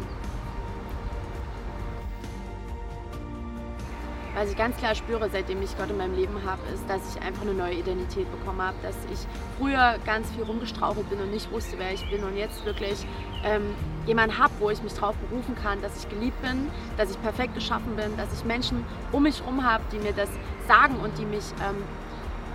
Was 4.34 4.50
ich 4.50 4.56
ganz 4.56 4.76
klar 4.76 4.94
spüre, 4.94 5.28
seitdem 5.30 5.60
ich 5.60 5.76
Gott 5.76 5.90
in 5.90 5.96
meinem 5.96 6.14
Leben 6.14 6.44
habe, 6.46 6.60
ist, 6.72 6.88
dass 6.88 7.14
ich 7.14 7.22
einfach 7.22 7.42
eine 7.42 7.52
neue 7.52 7.74
Identität 7.74 8.30
bekommen 8.30 8.62
habe. 8.62 8.76
Dass 8.82 8.94
ich 9.12 9.18
früher 9.58 9.96
ganz 10.06 10.30
viel 10.30 10.44
rumgestrauchelt 10.44 11.10
bin 11.10 11.20
und 11.20 11.32
nicht 11.32 11.50
wusste, 11.50 11.78
wer 11.78 11.92
ich 11.92 12.08
bin 12.10 12.22
und 12.22 12.36
jetzt 12.36 12.64
wirklich 12.64 13.06
ähm, 13.44 13.74
jemanden 14.06 14.38
habe, 14.38 14.52
wo 14.60 14.70
ich 14.70 14.82
mich 14.82 14.94
darauf 14.94 15.16
berufen 15.16 15.56
kann, 15.56 15.82
dass 15.82 16.04
ich 16.04 16.08
geliebt 16.08 16.40
bin, 16.42 16.70
dass 16.96 17.10
ich 17.10 17.20
perfekt 17.22 17.54
geschaffen 17.54 17.96
bin, 17.96 18.16
dass 18.16 18.32
ich 18.32 18.44
Menschen 18.44 18.84
um 19.10 19.24
mich 19.24 19.40
herum 19.40 19.64
habe, 19.64 19.82
die 19.92 19.98
mir 19.98 20.12
das 20.12 20.28
sagen 20.68 20.96
und 21.02 21.18
die 21.18 21.24
mich 21.24 21.44
ähm, 21.62 21.82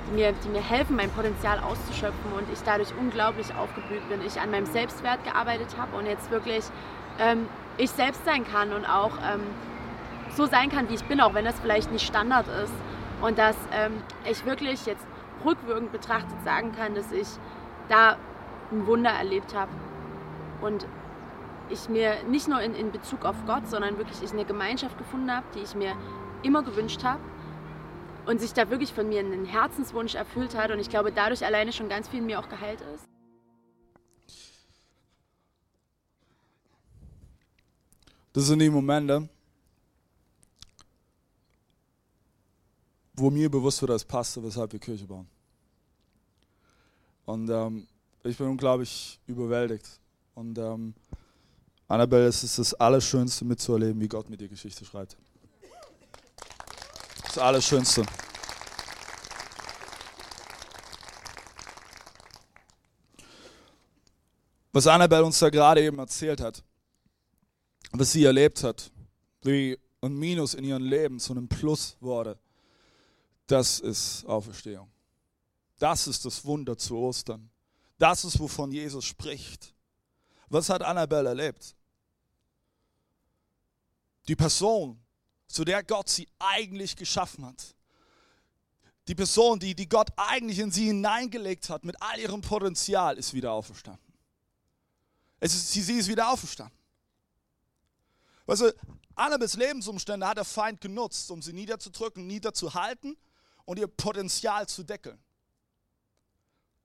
die 0.08 0.16
mir, 0.16 0.34
die 0.44 0.50
mir 0.50 0.62
helfen, 0.62 0.96
mein 0.96 1.10
Potenzial 1.10 1.60
auszuschöpfen 1.60 2.32
und 2.38 2.46
ich 2.54 2.60
dadurch 2.64 2.90
unglaublich 3.00 3.48
aufgeblüht 3.56 4.08
bin. 4.08 4.22
Ich 4.26 4.40
an 4.40 4.52
meinem 4.52 4.68
Selbstwert 4.68 5.24
gearbeitet 5.24 5.70
habe 5.78 5.98
und 5.98 6.06
jetzt 6.06 6.30
wirklich 6.32 6.64
ähm, 7.20 7.48
ich 7.78 7.90
selbst 7.90 8.24
sein 8.24 8.46
kann 8.46 8.72
und 8.72 8.86
auch 8.86 9.14
ähm, 9.18 9.42
so 10.36 10.46
sein 10.46 10.70
kann, 10.70 10.90
wie 10.90 10.96
ich 10.96 11.04
bin, 11.06 11.22
auch 11.22 11.34
wenn 11.34 11.46
das 11.46 11.60
vielleicht 11.60 11.92
nicht 11.92 12.06
Standard 12.06 12.48
ist. 12.64 12.74
Und 13.22 13.38
dass 13.38 13.56
ähm, 13.72 13.94
ich 14.30 14.46
wirklich 14.46 14.86
jetzt 14.86 15.06
rückwirkend 15.46 15.92
betrachtet 15.92 16.36
sagen 16.44 16.72
kann, 16.74 16.96
dass 16.96 17.12
ich 17.12 17.28
da 17.90 18.18
ein 18.72 18.86
Wunder 18.88 19.12
erlebt 19.12 19.56
habe. 19.56 19.72
Und 20.62 20.86
ich 21.70 21.90
mir 21.90 22.16
nicht 22.28 22.48
nur 22.48 22.62
in, 22.62 22.76
in 22.76 22.92
Bezug 22.92 23.26
auf 23.26 23.36
Gott, 23.46 23.68
sondern 23.68 23.98
wirklich 23.98 24.22
ich 24.22 24.32
eine 24.32 24.46
Gemeinschaft 24.46 24.98
gefunden 24.98 25.32
habe, 25.32 25.46
die 25.56 25.60
ich 25.60 25.76
mir 25.76 25.96
immer 26.44 26.64
gewünscht 26.64 27.04
habe. 27.04 27.22
Und 28.26 28.42
sich 28.42 28.54
da 28.54 28.70
wirklich 28.70 28.92
von 28.92 29.08
mir 29.08 29.20
einen 29.20 29.46
Herzenswunsch 29.46 30.16
erfüllt 30.16 30.58
hat. 30.58 30.72
Und 30.72 30.80
ich 30.80 30.90
glaube, 30.90 31.12
dadurch 31.12 31.46
alleine 31.46 31.72
schon 31.72 31.90
ganz 31.90 32.08
viel 32.08 32.20
in 32.20 32.26
mir 32.26 32.40
auch 32.40 32.50
geheilt 32.50 32.82
ist. 32.96 33.08
Das 38.34 38.48
sind 38.48 38.60
die 38.60 38.70
Momente, 38.70 39.30
wo 43.16 43.30
mir 43.30 43.50
bewusst 43.50 43.82
wird, 43.82 43.92
als 43.92 44.04
Pastor, 44.04 44.44
weshalb 44.44 44.74
wir 44.74 44.80
Kirche 44.80 45.06
bauen. 45.06 45.28
Und 47.26 47.50
ähm, 47.50 47.88
ich 48.24 48.38
bin 48.38 48.48
unglaublich 48.48 49.20
überwältigt. 49.26 49.88
Und 50.34 50.58
ähm, 50.58 50.94
Annabelle, 51.88 52.28
es 52.28 52.44
ist 52.44 52.60
das 52.60 52.74
Allerschönste 52.74 53.46
mitzuerleben, 53.46 54.02
wie 54.02 54.08
Gott 54.08 54.30
mit 54.30 54.42
dir 54.42 54.50
Geschichte 54.50 54.84
schreibt. 54.86 55.18
Das 57.24 57.38
Allerschönste. 57.38 58.04
Was 64.72 64.88
Annabelle 64.88 65.24
uns 65.24 65.40
da 65.40 65.50
gerade 65.50 65.82
eben 65.82 66.00
erzählt 66.00 66.42
hat, 66.42 66.64
was 67.92 68.12
sie 68.12 68.26
erlebt 68.26 68.62
hat, 68.64 68.92
wie 69.42 69.78
ein 70.02 70.18
Minus 70.18 70.54
in 70.54 70.66
ihrem 70.66 70.84
Leben 70.84 71.20
zu 71.20 71.32
einem 71.32 71.48
Plus 71.48 71.96
wurde, 72.02 72.38
das 73.48 73.80
ist 73.80 74.26
Auferstehung. 74.26 74.92
Das 75.78 76.08
ist 76.08 76.26
das 76.26 76.44
Wunder 76.46 76.78
zu 76.78 76.98
Ostern. 76.98 77.50
Das 77.98 78.24
ist, 78.24 78.40
wovon 78.40 78.72
Jesus 78.72 79.06
spricht. 79.06 79.74
Was 80.50 80.70
hat 80.70 80.82
Annabelle 80.82 81.30
erlebt? 81.30 81.76
Die 84.28 84.36
Person, 84.36 85.00
zu 85.48 85.64
der 85.64 85.84
Gott 85.84 86.10
sie 86.10 86.28
eigentlich 86.40 86.96
geschaffen 86.96 87.46
hat. 87.46 87.76
Die 89.08 89.16
Person, 89.16 89.60
die, 89.60 89.76
die 89.76 89.88
Gott 89.88 90.10
eigentlich 90.18 90.60
in 90.60 90.72
sie 90.72 90.88
hineingelegt 90.88 91.70
hat, 91.70 91.86
mit 91.86 92.02
all 92.02 92.20
ihrem 92.20 92.42
Potenzial, 92.42 93.18
ist 93.18 93.34
wieder 93.34 93.52
auferstanden. 93.52 94.02
Es 95.40 95.54
ist, 95.54 95.72
sie, 95.72 95.94
ist 95.94 96.08
wieder 96.08 96.32
auferstanden. 96.32 96.76
Weißt 98.48 98.62
du, 98.62 98.76
Annabels 99.14 99.56
Lebensumstände 99.56 100.28
hat 100.28 100.38
der 100.38 100.46
Feind 100.46 100.82
genutzt, 100.82 101.30
um 101.30 101.42
sie 101.42 101.54
niederzudrücken, 101.54 102.26
niederzuhalten 102.26 103.16
und 103.66 103.80
ihr 103.80 103.88
Potenzial 103.88 104.68
zu 104.68 104.84
deckeln, 104.84 105.22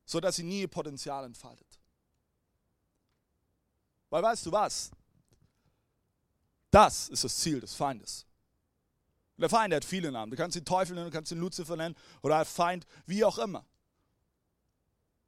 sodass 0.05 0.37
sie 0.37 0.43
nie 0.43 0.63
ihr 0.63 0.69
Potenzial 0.69 1.25
entfaltet. 1.25 1.79
Weil 4.09 4.23
weißt 4.23 4.47
du 4.47 4.53
was? 4.53 4.91
Das 6.71 7.09
ist 7.09 7.25
das 7.25 7.37
Ziel 7.37 7.61
des 7.61 7.75
Feindes. 7.75 8.27
Der 9.37 9.49
Feind 9.49 9.73
hat 9.73 9.85
viele 9.85 10.13
Namen. 10.13 10.31
Du 10.31 10.37
kannst 10.37 10.57
ihn 10.57 10.65
Teufel 10.65 10.95
nennen, 10.95 11.11
du 11.11 11.17
kannst 11.17 11.33
ihn 11.33 11.39
Luzifer 11.39 11.77
nennen 11.77 11.97
oder 12.23 12.45
Feind, 12.45 12.87
wie 13.07 13.25
auch 13.25 13.39
immer. 13.39 13.65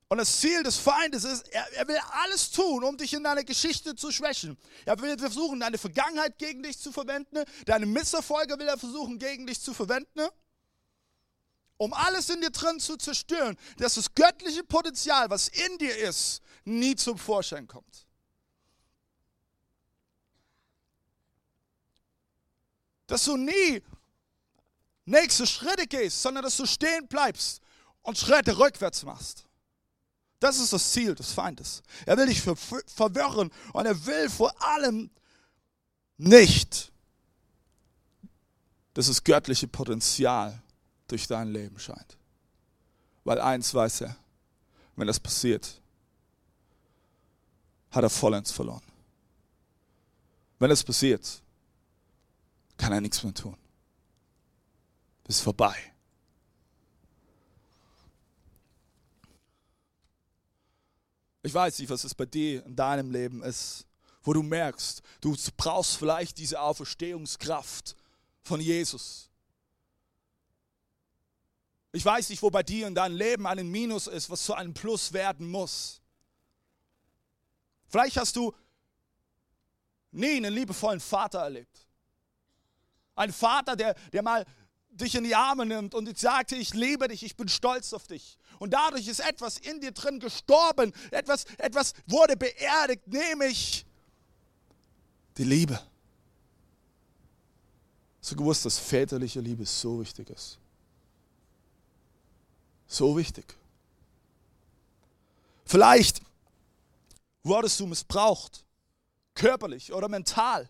Und 0.08 0.18
das 0.18 0.40
Ziel 0.40 0.62
des 0.62 0.76
Feindes 0.76 1.24
ist, 1.24 1.48
er, 1.48 1.72
er, 1.72 1.88
will 1.88 1.98
alles 2.22 2.50
tun, 2.50 2.84
um 2.84 2.98
dich 2.98 3.14
in 3.14 3.24
deiner 3.24 3.44
Geschichte 3.44 3.94
zu 3.94 4.12
schwächen. 4.12 4.58
Er 4.84 5.00
will 5.00 5.18
versuchen, 5.18 5.60
deine 5.60 5.78
Vergangenheit 5.78 6.38
gegen 6.38 6.62
dich 6.62 6.78
zu 6.78 6.92
verwenden. 6.92 7.44
Deine 7.64 7.86
Misserfolge 7.86 8.58
will 8.58 8.68
er 8.68 8.76
versuchen, 8.76 9.18
gegen 9.18 9.46
dich 9.46 9.62
zu 9.62 9.72
verwenden 9.72 10.28
um 11.82 11.92
alles 11.92 12.30
in 12.30 12.40
dir 12.40 12.50
drin 12.50 12.78
zu 12.78 12.96
zerstören, 12.96 13.56
dass 13.76 13.94
das 13.94 14.14
göttliche 14.14 14.62
Potenzial, 14.62 15.28
was 15.30 15.48
in 15.48 15.78
dir 15.78 15.96
ist, 15.96 16.40
nie 16.64 16.94
zum 16.94 17.18
Vorschein 17.18 17.66
kommt. 17.66 18.06
Dass 23.08 23.24
du 23.24 23.36
nie 23.36 23.82
nächste 25.04 25.44
Schritte 25.44 25.88
gehst, 25.88 26.22
sondern 26.22 26.44
dass 26.44 26.56
du 26.56 26.66
stehen 26.66 27.08
bleibst 27.08 27.60
und 28.02 28.16
Schritte 28.16 28.56
rückwärts 28.56 29.02
machst. 29.02 29.44
Das 30.38 30.60
ist 30.60 30.72
das 30.72 30.92
Ziel 30.92 31.16
des 31.16 31.32
Feindes. 31.32 31.82
Er 32.06 32.16
will 32.16 32.26
dich 32.26 32.40
ver 32.40 32.56
verwirren 32.56 33.50
und 33.72 33.86
er 33.86 34.06
will 34.06 34.30
vor 34.30 34.54
allem 34.62 35.10
nicht, 36.16 36.92
dass 38.94 39.08
das 39.08 39.24
göttliche 39.24 39.66
Potenzial 39.66 40.62
durch 41.08 41.26
dein 41.26 41.52
Leben 41.52 41.78
scheint. 41.78 42.16
Weil 43.24 43.40
eins 43.40 43.72
weiß 43.74 44.02
er, 44.02 44.16
wenn 44.96 45.06
das 45.06 45.20
passiert, 45.20 45.80
hat 47.90 48.02
er 48.02 48.10
vollends 48.10 48.50
verloren. 48.50 48.82
Wenn 50.58 50.70
das 50.70 50.82
passiert, 50.82 51.42
kann 52.76 52.92
er 52.92 53.00
nichts 53.00 53.22
mehr 53.22 53.34
tun. 53.34 53.56
Es 55.24 55.36
ist 55.36 55.42
vorbei. 55.42 55.76
Ich 61.42 61.52
weiß 61.52 61.80
nicht, 61.80 61.90
was 61.90 62.04
es 62.04 62.14
bei 62.14 62.26
dir 62.26 62.64
in 62.64 62.76
deinem 62.76 63.10
Leben 63.10 63.42
ist, 63.42 63.86
wo 64.22 64.32
du 64.32 64.42
merkst, 64.42 65.02
du 65.20 65.36
brauchst 65.56 65.96
vielleicht 65.96 66.38
diese 66.38 66.60
Auferstehungskraft 66.60 67.96
von 68.42 68.60
Jesus. 68.60 69.31
Ich 71.92 72.04
weiß 72.04 72.30
nicht, 72.30 72.42
wo 72.42 72.50
bei 72.50 72.62
dir 72.62 72.86
in 72.86 72.94
deinem 72.94 73.16
Leben 73.16 73.46
ein 73.46 73.68
Minus 73.68 74.06
ist, 74.06 74.30
was 74.30 74.44
zu 74.44 74.54
einem 74.54 74.72
Plus 74.72 75.12
werden 75.12 75.50
muss. 75.50 76.00
Vielleicht 77.88 78.16
hast 78.16 78.34
du 78.36 78.54
nie 80.10 80.36
einen 80.36 80.54
liebevollen 80.54 81.00
Vater 81.00 81.40
erlebt. 81.40 81.86
Ein 83.14 83.30
Vater, 83.30 83.76
der, 83.76 83.94
der 84.12 84.22
mal 84.22 84.46
dich 84.88 85.14
in 85.14 85.24
die 85.24 85.34
Arme 85.34 85.66
nimmt 85.66 85.94
und 85.94 86.18
sagt, 86.18 86.52
ich 86.52 86.72
liebe 86.72 87.08
dich, 87.08 87.22
ich 87.22 87.36
bin 87.36 87.48
stolz 87.48 87.92
auf 87.92 88.06
dich. 88.06 88.38
Und 88.58 88.72
dadurch 88.72 89.08
ist 89.08 89.20
etwas 89.20 89.58
in 89.58 89.80
dir 89.80 89.92
drin 89.92 90.18
gestorben, 90.18 90.92
etwas, 91.10 91.44
etwas 91.58 91.92
wurde 92.06 92.36
beerdigt, 92.36 93.06
nämlich 93.06 93.84
die 95.36 95.44
Liebe. 95.44 95.80
Hast 98.20 98.32
du 98.32 98.36
gewusst, 98.36 98.64
dass 98.64 98.78
väterliche 98.78 99.40
Liebe 99.40 99.66
so 99.66 100.00
wichtig 100.00 100.30
ist? 100.30 100.61
So 102.92 103.16
wichtig. 103.16 103.56
Vielleicht 105.64 106.20
wurdest 107.42 107.80
du 107.80 107.86
missbraucht, 107.86 108.66
körperlich 109.34 109.94
oder 109.94 110.10
mental. 110.10 110.68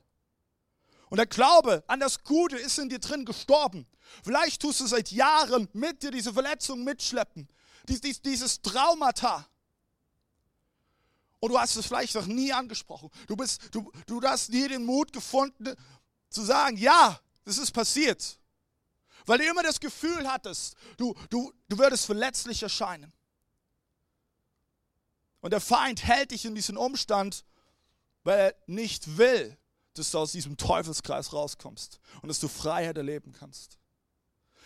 Und 1.10 1.16
der 1.16 1.26
Glaube 1.26 1.82
an 1.88 1.98
das 1.98 2.22
Gute 2.22 2.56
ist 2.56 2.78
in 2.78 2.88
dir 2.88 3.00
drin 3.00 3.24
gestorben. 3.24 3.88
Vielleicht 4.22 4.62
tust 4.62 4.78
du 4.78 4.86
seit 4.86 5.10
Jahren 5.10 5.68
mit 5.72 6.04
dir 6.04 6.12
diese 6.12 6.32
Verletzung 6.32 6.84
mitschleppen, 6.84 7.48
dies, 7.88 8.00
dies, 8.00 8.22
dieses 8.22 8.62
Traumata. 8.62 9.48
Und 11.40 11.50
du 11.50 11.58
hast 11.58 11.74
es 11.74 11.86
vielleicht 11.86 12.14
noch 12.14 12.26
nie 12.26 12.52
angesprochen. 12.52 13.10
Du, 13.26 13.34
bist, 13.34 13.62
du, 13.72 13.90
du 14.06 14.22
hast 14.22 14.50
nie 14.50 14.68
den 14.68 14.84
Mut 14.84 15.12
gefunden, 15.12 15.74
zu 16.30 16.42
sagen, 16.42 16.76
ja, 16.76 17.18
das 17.44 17.58
ist 17.58 17.72
passiert. 17.72 18.38
Weil 19.26 19.38
du 19.38 19.44
immer 19.44 19.62
das 19.62 19.80
Gefühl 19.80 20.30
hattest, 20.30 20.74
du, 20.96 21.14
du, 21.30 21.52
du 21.68 21.78
würdest 21.78 22.06
verletzlich 22.06 22.62
erscheinen. 22.62 23.12
Und 25.40 25.52
der 25.52 25.60
Feind 25.60 26.04
hält 26.04 26.30
dich 26.30 26.44
in 26.44 26.54
diesen 26.54 26.76
Umstand, 26.76 27.44
weil 28.24 28.38
er 28.38 28.54
nicht 28.66 29.18
will, 29.18 29.56
dass 29.94 30.10
du 30.10 30.18
aus 30.18 30.32
diesem 30.32 30.56
Teufelskreis 30.56 31.32
rauskommst 31.32 32.00
und 32.22 32.28
dass 32.28 32.40
du 32.40 32.48
Freiheit 32.48 32.96
erleben 32.96 33.32
kannst. 33.32 33.78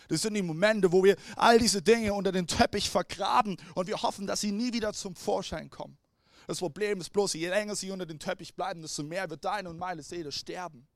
Das 0.09 0.23
sind 0.23 0.35
die 0.35 0.43
Momente, 0.43 0.93
wo 0.93 1.03
wir 1.03 1.17
all 1.35 1.59
diese 1.59 1.83
Dinge 1.83 2.15
unter 2.15 2.31
den 2.31 2.47
Teppich 2.47 2.89
vergraben 2.91 3.57
und 3.75 3.89
wir 3.89 4.03
hoffen, 4.03 4.27
dass 4.27 4.41
sie 4.41 4.53
nie 4.53 4.73
wieder 4.73 4.93
zum 4.93 5.17
Vorschein 5.17 5.69
kommen. 5.69 5.99
Das 6.47 6.59
Problem 6.59 7.01
ist 7.01 7.11
bloß, 7.13 7.33
je 7.35 7.49
länger 7.49 7.75
sie 7.75 7.91
unter 7.91 8.07
den 8.07 8.21
Teppich 8.21 8.55
bleiben, 8.55 8.83
desto 8.83 9.03
mehr 9.03 9.29
wird 9.29 9.45
deine 9.45 9.69
und 9.69 9.79
meine 9.79 10.03
Seele 10.03 10.31
sterben. 10.31 10.87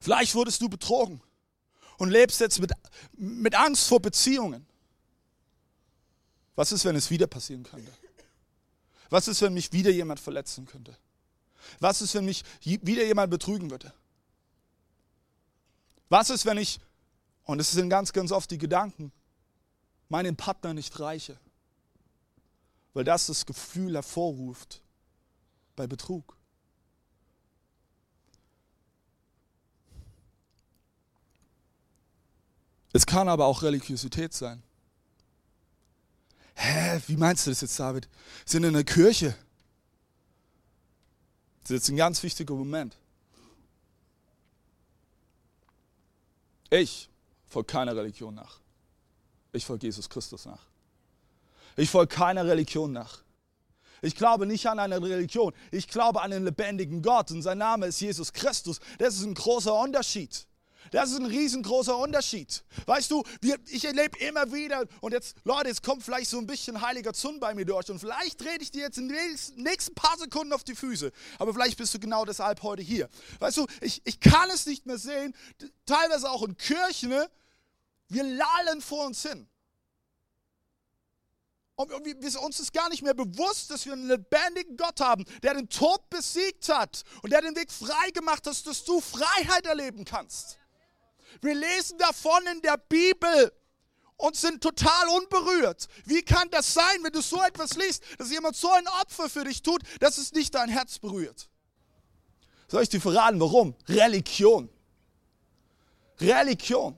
Vielleicht 0.00 0.34
wurdest 0.34 0.60
du 0.60 0.68
betrogen 0.68 1.20
und 1.98 2.10
lebst 2.10 2.40
jetzt 2.40 2.60
mit, 2.60 2.72
mit 3.16 3.54
Angst 3.54 3.88
vor 3.88 4.00
Beziehungen. 4.00 4.66
Was 6.54 6.72
ist, 6.72 6.84
wenn 6.84 6.96
es 6.96 7.10
wieder 7.10 7.26
passieren 7.26 7.64
könnte? 7.64 7.92
Was 9.10 9.28
ist, 9.28 9.42
wenn 9.42 9.54
mich 9.54 9.72
wieder 9.72 9.90
jemand 9.90 10.20
verletzen 10.20 10.66
könnte? 10.66 10.96
Was 11.80 12.02
ist, 12.02 12.14
wenn 12.14 12.24
mich 12.24 12.44
wieder 12.62 13.04
jemand 13.04 13.30
betrügen 13.30 13.70
würde? 13.70 13.92
Was 16.08 16.30
ist, 16.30 16.46
wenn 16.46 16.58
ich, 16.58 16.80
und 17.44 17.60
es 17.60 17.72
sind 17.72 17.90
ganz, 17.90 18.12
ganz 18.12 18.32
oft 18.32 18.50
die 18.50 18.58
Gedanken, 18.58 19.12
meinen 20.08 20.36
Partner 20.36 20.74
nicht 20.74 20.98
reiche? 20.98 21.38
Weil 22.94 23.04
das 23.04 23.26
das 23.26 23.44
Gefühl 23.44 23.94
hervorruft 23.94 24.80
bei 25.74 25.86
Betrug. 25.86 26.36
Es 32.96 33.04
kann 33.04 33.28
aber 33.28 33.44
auch 33.44 33.60
Religiosität 33.60 34.32
sein. 34.32 34.62
Hä, 36.54 36.98
wie 37.08 37.18
meinst 37.18 37.46
du 37.46 37.50
das 37.50 37.60
jetzt, 37.60 37.78
David? 37.78 38.06
Wir 38.06 38.50
sind 38.50 38.64
in 38.64 38.72
der 38.72 38.84
Kirche. 38.84 39.36
Das 41.60 41.72
ist 41.72 41.76
jetzt 41.76 41.88
ein 41.90 41.98
ganz 41.98 42.22
wichtiger 42.22 42.54
Moment. 42.54 42.96
Ich 46.70 47.10
folge 47.44 47.66
keiner 47.66 47.94
Religion 47.94 48.34
nach. 48.34 48.60
Ich 49.52 49.66
folge 49.66 49.88
Jesus 49.88 50.08
Christus 50.08 50.46
nach. 50.46 50.64
Ich 51.76 51.90
folge 51.90 52.14
keiner 52.14 52.46
Religion 52.46 52.92
nach. 52.92 53.18
Ich 54.00 54.16
glaube 54.16 54.46
nicht 54.46 54.66
an 54.68 54.78
eine 54.78 55.02
Religion. 55.02 55.52
Ich 55.70 55.86
glaube 55.86 56.22
an 56.22 56.30
den 56.30 56.44
lebendigen 56.44 57.02
Gott 57.02 57.30
und 57.30 57.42
sein 57.42 57.58
Name 57.58 57.88
ist 57.88 58.00
Jesus 58.00 58.32
Christus. 58.32 58.80
Das 58.96 59.16
ist 59.16 59.24
ein 59.24 59.34
großer 59.34 59.78
Unterschied. 59.78 60.46
Das 60.90 61.10
ist 61.10 61.18
ein 61.18 61.26
riesengroßer 61.26 61.96
Unterschied. 61.96 62.64
Weißt 62.86 63.10
du, 63.10 63.22
wir, 63.40 63.56
ich 63.68 63.84
erlebe 63.84 64.18
immer 64.18 64.52
wieder, 64.52 64.84
und 65.00 65.12
jetzt, 65.12 65.36
Leute, 65.44 65.68
jetzt 65.68 65.82
kommt 65.82 66.02
vielleicht 66.02 66.30
so 66.30 66.38
ein 66.38 66.46
bisschen 66.46 66.80
heiliger 66.80 67.12
Zund 67.12 67.40
bei 67.40 67.54
mir 67.54 67.64
durch, 67.64 67.90
und 67.90 67.98
vielleicht 67.98 68.42
rede 68.44 68.62
ich 68.62 68.70
dir 68.70 68.82
jetzt 68.82 68.98
in 68.98 69.08
den 69.08 69.38
nächsten 69.56 69.94
paar 69.94 70.16
Sekunden 70.18 70.52
auf 70.52 70.64
die 70.64 70.74
Füße, 70.74 71.12
aber 71.38 71.52
vielleicht 71.52 71.78
bist 71.78 71.94
du 71.94 71.98
genau 71.98 72.24
deshalb 72.24 72.62
heute 72.62 72.82
hier. 72.82 73.08
Weißt 73.38 73.56
du, 73.56 73.66
ich, 73.80 74.02
ich 74.04 74.20
kann 74.20 74.50
es 74.50 74.66
nicht 74.66 74.86
mehr 74.86 74.98
sehen, 74.98 75.34
teilweise 75.84 76.30
auch 76.30 76.42
in 76.42 76.56
Kirchen, 76.56 77.10
ne? 77.10 77.30
wir 78.08 78.22
lallen 78.22 78.80
vor 78.80 79.06
uns 79.06 79.22
hin. 79.22 79.48
Und 81.76 81.90
wir, 81.90 82.42
uns 82.42 82.58
ist 82.58 82.72
gar 82.72 82.88
nicht 82.88 83.02
mehr 83.02 83.12
bewusst, 83.12 83.70
dass 83.70 83.84
wir 83.84 83.92
einen 83.92 84.08
lebendigen 84.08 84.78
Gott 84.78 84.98
haben, 85.00 85.26
der 85.42 85.52
den 85.52 85.68
Tod 85.68 86.08
besiegt 86.08 86.70
hat 86.70 87.02
und 87.22 87.30
der 87.30 87.42
den 87.42 87.54
Weg 87.54 87.70
frei 87.70 88.10
gemacht 88.14 88.46
hat, 88.46 88.66
dass 88.66 88.84
du 88.84 89.00
Freiheit 89.00 89.66
erleben 89.66 90.06
kannst. 90.06 90.58
Wir 91.40 91.54
lesen 91.54 91.98
davon 91.98 92.46
in 92.52 92.62
der 92.62 92.78
Bibel 92.78 93.52
und 94.16 94.36
sind 94.36 94.62
total 94.62 95.08
unberührt. 95.08 95.88
Wie 96.04 96.22
kann 96.22 96.50
das 96.50 96.72
sein, 96.72 97.02
wenn 97.02 97.12
du 97.12 97.20
so 97.20 97.42
etwas 97.42 97.76
liest, 97.76 98.02
dass 98.18 98.30
jemand 98.30 98.56
so 98.56 98.70
ein 98.70 98.86
Opfer 99.00 99.28
für 99.28 99.44
dich 99.44 99.62
tut, 99.62 99.82
dass 100.00 100.18
es 100.18 100.32
nicht 100.32 100.54
dein 100.54 100.68
Herz 100.68 100.98
berührt? 100.98 101.48
Soll 102.68 102.82
ich 102.82 102.88
dir 102.88 103.00
verraten, 103.00 103.38
warum? 103.40 103.74
Religion. 103.88 104.68
Religion. 106.20 106.96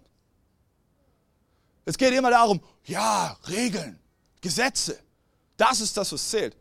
Es 1.85 1.99
geht 1.99 2.13
immer 2.13 2.31
darum, 2.31 2.61
ja, 2.85 3.37
Regeln, 3.49 3.99
Gesetze. 4.41 4.99
Das 5.57 5.81
ist 5.81 5.97
das, 5.97 6.13
was 6.13 6.31
zählt. 6.31 6.57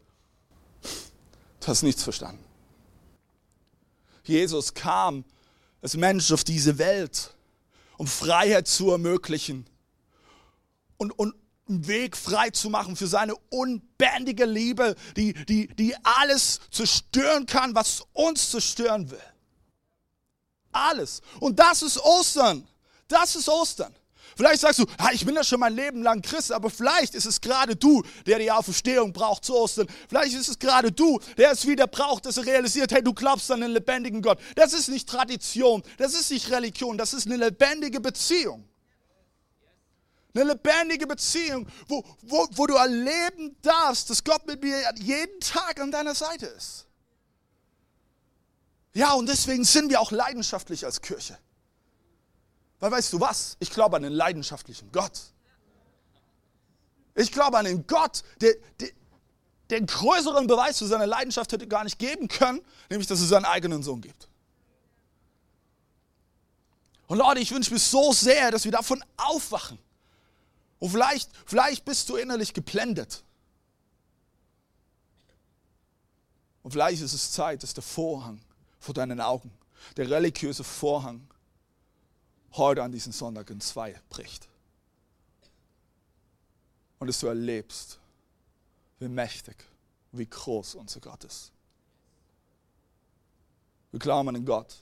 Du 1.60 1.68
hast 1.68 1.84
nichts 1.84 2.04
verstanden. 2.04 2.44
Jesus 4.24 4.74
kam 4.74 5.24
als 5.82 5.96
Mensch 5.96 6.32
auf 6.32 6.44
diese 6.44 6.78
Welt 6.78 7.34
um 7.98 8.08
Freiheit 8.08 8.68
zu 8.68 8.92
ermöglichen 8.92 9.66
und, 10.98 11.12
und 11.18 11.36
einen 11.68 11.88
Weg 11.88 12.16
frei 12.16 12.50
zu 12.50 12.70
machen 12.70 12.96
für 12.96 13.08
seine 13.08 13.36
unbändige 13.50 14.46
Liebe, 14.46 14.96
die, 15.16 15.34
die, 15.34 15.68
die 15.68 15.96
alles 16.04 16.60
zerstören 16.72 17.46
kann, 17.46 17.76
was 17.76 18.04
uns 18.14 18.52
zerstören 18.52 19.12
will. 19.12 19.22
Alles. 20.72 21.22
Und 21.40 21.60
das 21.60 21.82
ist 21.82 21.98
Ostern. 22.00 22.68
Das 23.08 23.36
ist 23.36 23.50
Ostern. 23.50 23.94
Vielleicht 24.38 24.62
sagst 24.62 24.78
du, 24.78 24.86
ich 25.14 25.26
bin 25.26 25.34
ja 25.34 25.44
schon 25.44 25.60
mein 25.60 25.76
Leben 25.76 26.04
lang 26.04 26.22
Christ, 26.22 26.52
aber 26.52 26.70
vielleicht 26.70 27.16
ist 27.16 27.26
es 27.26 27.42
gerade 27.42 27.76
du, 27.76 28.04
der 28.28 28.38
die 28.38 28.52
Auferstehung 28.52 29.12
braucht 29.12 29.44
zu 29.44 29.56
Ostern. 29.56 29.88
Vielleicht 30.08 30.36
ist 30.36 30.48
es 30.48 30.60
gerade 30.60 30.92
du, 30.92 31.20
der 31.38 31.52
es 31.52 31.66
wieder 31.66 31.88
braucht, 31.88 32.28
dass 32.28 32.38
er 32.38 32.46
realisiert, 32.46 32.92
hey, 32.92 33.02
du 33.02 33.16
glaubst 33.16 33.50
an 33.50 33.62
den 33.62 33.72
lebendigen 33.72 34.22
Gott. 34.22 34.40
Das 34.56 34.74
ist 34.74 34.90
nicht 34.90 35.10
Tradition, 35.10 35.82
das 35.98 36.14
ist 36.14 36.30
nicht 36.30 36.52
Religion, 36.52 37.00
das 37.00 37.16
ist 37.16 37.26
eine 37.26 37.38
lebendige 37.38 38.00
Beziehung. 38.00 38.70
Eine 40.36 40.52
lebendige 40.52 41.08
Beziehung, 41.08 41.68
wo, 41.88 42.06
wo, 42.22 42.48
wo 42.52 42.68
du 42.68 42.76
erleben 42.76 43.58
darfst, 43.64 44.12
dass 44.12 44.24
Gott 44.24 44.46
mit 44.46 44.62
mir 44.62 44.78
jeden 44.98 45.40
Tag 45.40 45.82
an 45.82 45.90
deiner 45.90 46.14
Seite 46.14 46.46
ist. 46.46 46.86
Ja, 48.94 49.14
und 49.14 49.28
deswegen 49.28 49.64
sind 49.64 49.90
wir 49.90 50.00
auch 50.00 50.12
leidenschaftlich 50.12 50.86
als 50.86 51.02
Kirche. 51.02 51.40
Weil 52.80 52.92
weißt 52.92 53.14
du 53.14 53.20
was? 53.20 53.58
Ich 53.60 53.72
glaube 53.72 53.98
an 53.98 54.04
den 54.04 54.14
leidenschaftlichen 54.14 54.92
Gott. 54.92 55.20
Ich 57.16 57.32
glaube 57.32 57.58
an 57.58 57.66
den 57.66 57.88
Gott, 57.88 58.24
der, 58.42 58.54
der 58.80 58.90
den 59.70 59.86
größeren 59.86 60.48
Beweis 60.48 60.78
für 60.78 60.88
seine 60.88 61.06
Leidenschaft 61.06 61.52
hätte 61.52 61.68
gar 61.68 61.84
nicht 61.84 62.00
geben 62.00 62.28
können, 62.28 62.62
nämlich 62.90 63.08
dass 63.08 63.20
es 63.20 63.30
seinen 63.30 63.46
eigenen 63.46 63.84
Sohn 63.84 64.02
gibt. 64.02 64.30
Und 67.08 67.18
Leute, 67.18 67.40
ich 67.40 67.52
wünsche 67.52 67.72
mir 67.72 67.80
so 67.80 68.12
sehr, 68.12 68.52
dass 68.52 68.66
wir 68.66 68.72
davon 68.72 69.04
aufwachen. 69.16 69.80
Und 70.80 70.92
vielleicht, 70.92 71.32
vielleicht 71.46 71.86
bist 71.86 72.10
du 72.10 72.18
innerlich 72.18 72.54
geblendet. 72.54 73.24
Und 76.64 76.72
vielleicht 76.72 77.02
ist 77.02 77.14
es 77.14 77.32
Zeit, 77.32 77.64
dass 77.64 77.74
der 77.74 77.84
Vorhang 77.84 78.42
vor 78.80 78.94
deinen 78.94 79.22
Augen, 79.22 79.52
der 79.96 80.10
religiöse 80.10 80.64
Vorhang, 80.64 81.26
heute 82.54 82.84
an 82.84 82.92
diesem 82.92 83.12
Sonntag 83.12 83.50
in 83.50 83.62
zwei 83.62 84.00
bricht. 84.10 84.48
Und 87.00 87.08
dass 87.08 87.20
du 87.20 87.28
erlebst, 87.28 88.00
wie 89.00 89.08
mächtig, 89.08 89.56
wie 90.12 90.26
groß 90.26 90.76
unser 90.76 91.00
Gott 91.00 91.24
ist. 91.24 91.52
Wir 93.92 94.00
glauben 94.00 94.30
an 94.30 94.36
einen 94.36 94.46
Gott, 94.46 94.76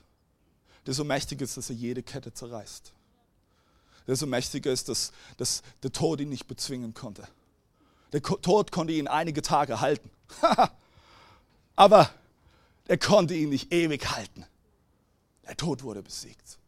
der 0.85 0.93
so 0.93 1.03
mächtig 1.03 1.41
ist, 1.41 1.57
dass 1.57 1.69
er 1.69 1.75
jede 1.75 2.03
Kette 2.03 2.33
zerreißt. 2.33 2.93
Der 4.07 4.15
so 4.15 4.27
mächtig 4.27 4.65
ist, 4.65 4.87
dass, 4.87 5.11
dass 5.37 5.63
der 5.83 5.91
Tod 5.91 6.21
ihn 6.21 6.29
nicht 6.29 6.47
bezwingen 6.47 6.93
konnte. 6.93 7.27
Der 8.13 8.21
Tod 8.21 8.71
konnte 8.71 8.93
ihn 8.93 9.07
einige 9.07 9.41
Tage 9.41 9.81
halten. 9.81 10.09
Aber 11.75 12.09
er 12.87 12.97
konnte 12.97 13.33
ihn 13.33 13.49
nicht 13.49 13.73
ewig 13.73 14.09
halten. 14.11 14.45
Der 15.47 15.57
Tod 15.57 15.83
wurde 15.83 16.01
besiegt. 16.01 16.59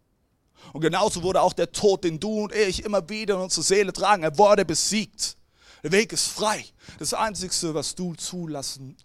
Und 0.74 0.82
genauso 0.82 1.24
wurde 1.24 1.42
auch 1.42 1.54
der 1.54 1.72
Tod, 1.72 2.04
den 2.04 2.20
du 2.20 2.44
und 2.44 2.54
ich 2.54 2.84
immer 2.84 3.08
wieder 3.10 3.36
in 3.36 3.42
unsere 3.42 3.64
Seele 3.64 3.94
tragen, 3.94 4.24
er 4.24 4.38
wurde 4.38 4.66
besiegt. 4.66 5.38
Der 5.84 5.92
Weg 5.92 6.12
ist 6.12 6.28
frei. 6.28 6.66
Das 7.00 7.14
Einzige, 7.14 7.74
was 7.74 7.96
du 7.96 8.16
zulassen 8.16 8.98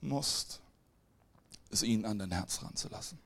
musst, 0.00 0.60
ist 1.70 1.82
ihn 1.82 2.04
an 2.04 2.18
dein 2.18 2.30
Herz 2.30 2.62
ranzulassen. 2.62 3.18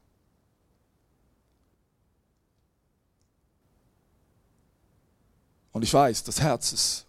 Und 5.72 5.82
ich 5.82 5.94
weiß, 5.94 6.24
das 6.24 6.40
Herz 6.40 6.72
ist 6.72 7.06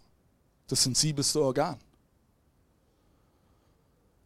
das 0.68 0.82
sensibelste 0.82 1.42
Organ. 1.42 1.78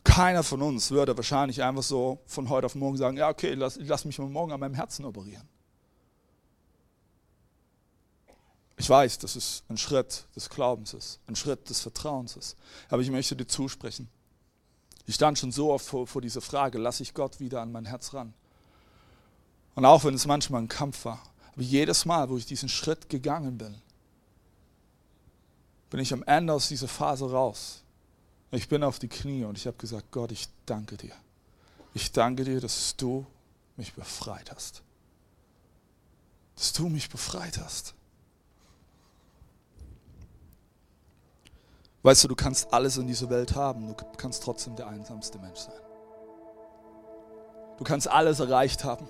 Keiner 0.04 0.42
von 0.42 0.62
uns 0.62 0.90
würde 0.90 1.16
wahrscheinlich 1.16 1.62
einfach 1.62 1.82
so 1.82 2.20
von 2.26 2.48
heute 2.48 2.66
auf 2.66 2.74
morgen 2.74 2.96
sagen, 2.96 3.16
ja 3.16 3.28
okay, 3.28 3.54
lass, 3.54 3.78
lass 3.80 4.04
mich 4.04 4.18
mal 4.18 4.28
morgen 4.28 4.52
an 4.52 4.60
meinem 4.60 4.74
Herzen 4.74 5.04
operieren. 5.04 5.48
Ich 8.76 8.88
weiß, 8.88 9.18
dass 9.18 9.36
es 9.36 9.62
ein 9.68 9.78
Schritt 9.78 10.24
des 10.36 10.50
Glaubens 10.50 10.92
ist, 10.92 11.18
ein 11.26 11.36
Schritt 11.36 11.70
des 11.70 11.80
Vertrauens 11.80 12.36
ist. 12.36 12.56
Aber 12.88 13.00
ich 13.00 13.10
möchte 13.10 13.34
dir 13.34 13.46
zusprechen. 13.46 14.08
Ich 15.06 15.14
stand 15.14 15.38
schon 15.38 15.52
so 15.52 15.72
oft 15.72 15.86
vor, 15.86 16.06
vor 16.06 16.20
dieser 16.20 16.42
Frage, 16.42 16.78
lasse 16.78 17.02
ich 17.02 17.14
Gott 17.14 17.40
wieder 17.40 17.62
an 17.62 17.72
mein 17.72 17.86
Herz 17.86 18.12
ran? 18.12 18.34
Und 19.74 19.84
auch 19.84 20.04
wenn 20.04 20.14
es 20.14 20.26
manchmal 20.26 20.62
ein 20.62 20.68
Kampf 20.68 21.04
war, 21.04 21.22
aber 21.52 21.62
jedes 21.62 22.04
Mal, 22.04 22.28
wo 22.28 22.36
ich 22.36 22.44
diesen 22.44 22.68
Schritt 22.68 23.08
gegangen 23.08 23.56
bin, 23.56 23.74
bin 25.88 26.00
ich 26.00 26.12
am 26.12 26.22
Ende 26.24 26.52
aus 26.52 26.68
dieser 26.68 26.88
Phase 26.88 27.30
raus. 27.30 27.82
Ich 28.50 28.68
bin 28.68 28.82
auf 28.82 28.98
die 28.98 29.08
Knie 29.08 29.44
und 29.44 29.56
ich 29.56 29.66
habe 29.66 29.76
gesagt, 29.76 30.10
Gott, 30.10 30.32
ich 30.32 30.48
danke 30.66 30.96
dir. 30.96 31.14
Ich 31.94 32.12
danke 32.12 32.44
dir, 32.44 32.60
dass 32.60 32.96
du 32.96 33.26
mich 33.76 33.94
befreit 33.94 34.50
hast. 34.52 34.82
Dass 36.56 36.72
du 36.72 36.88
mich 36.88 37.08
befreit 37.08 37.58
hast. 37.58 37.95
Weißt 42.06 42.22
du, 42.22 42.28
du 42.28 42.36
kannst 42.36 42.72
alles 42.72 42.98
in 42.98 43.08
dieser 43.08 43.28
Welt 43.30 43.56
haben, 43.56 43.88
du 43.88 43.94
kannst 44.16 44.44
trotzdem 44.44 44.76
der 44.76 44.86
einsamste 44.86 45.40
Mensch 45.40 45.58
sein. 45.58 45.74
Du 47.78 47.82
kannst 47.82 48.08
alles 48.08 48.38
erreicht 48.38 48.84
haben. 48.84 49.08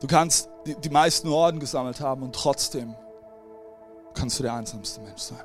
Du 0.00 0.08
kannst 0.08 0.50
die, 0.66 0.74
die 0.74 0.90
meisten 0.90 1.28
Orden 1.28 1.60
gesammelt 1.60 2.00
haben 2.00 2.24
und 2.24 2.34
trotzdem 2.34 2.96
kannst 4.12 4.40
du 4.40 4.42
der 4.42 4.54
einsamste 4.54 5.00
Mensch 5.02 5.22
sein. 5.22 5.44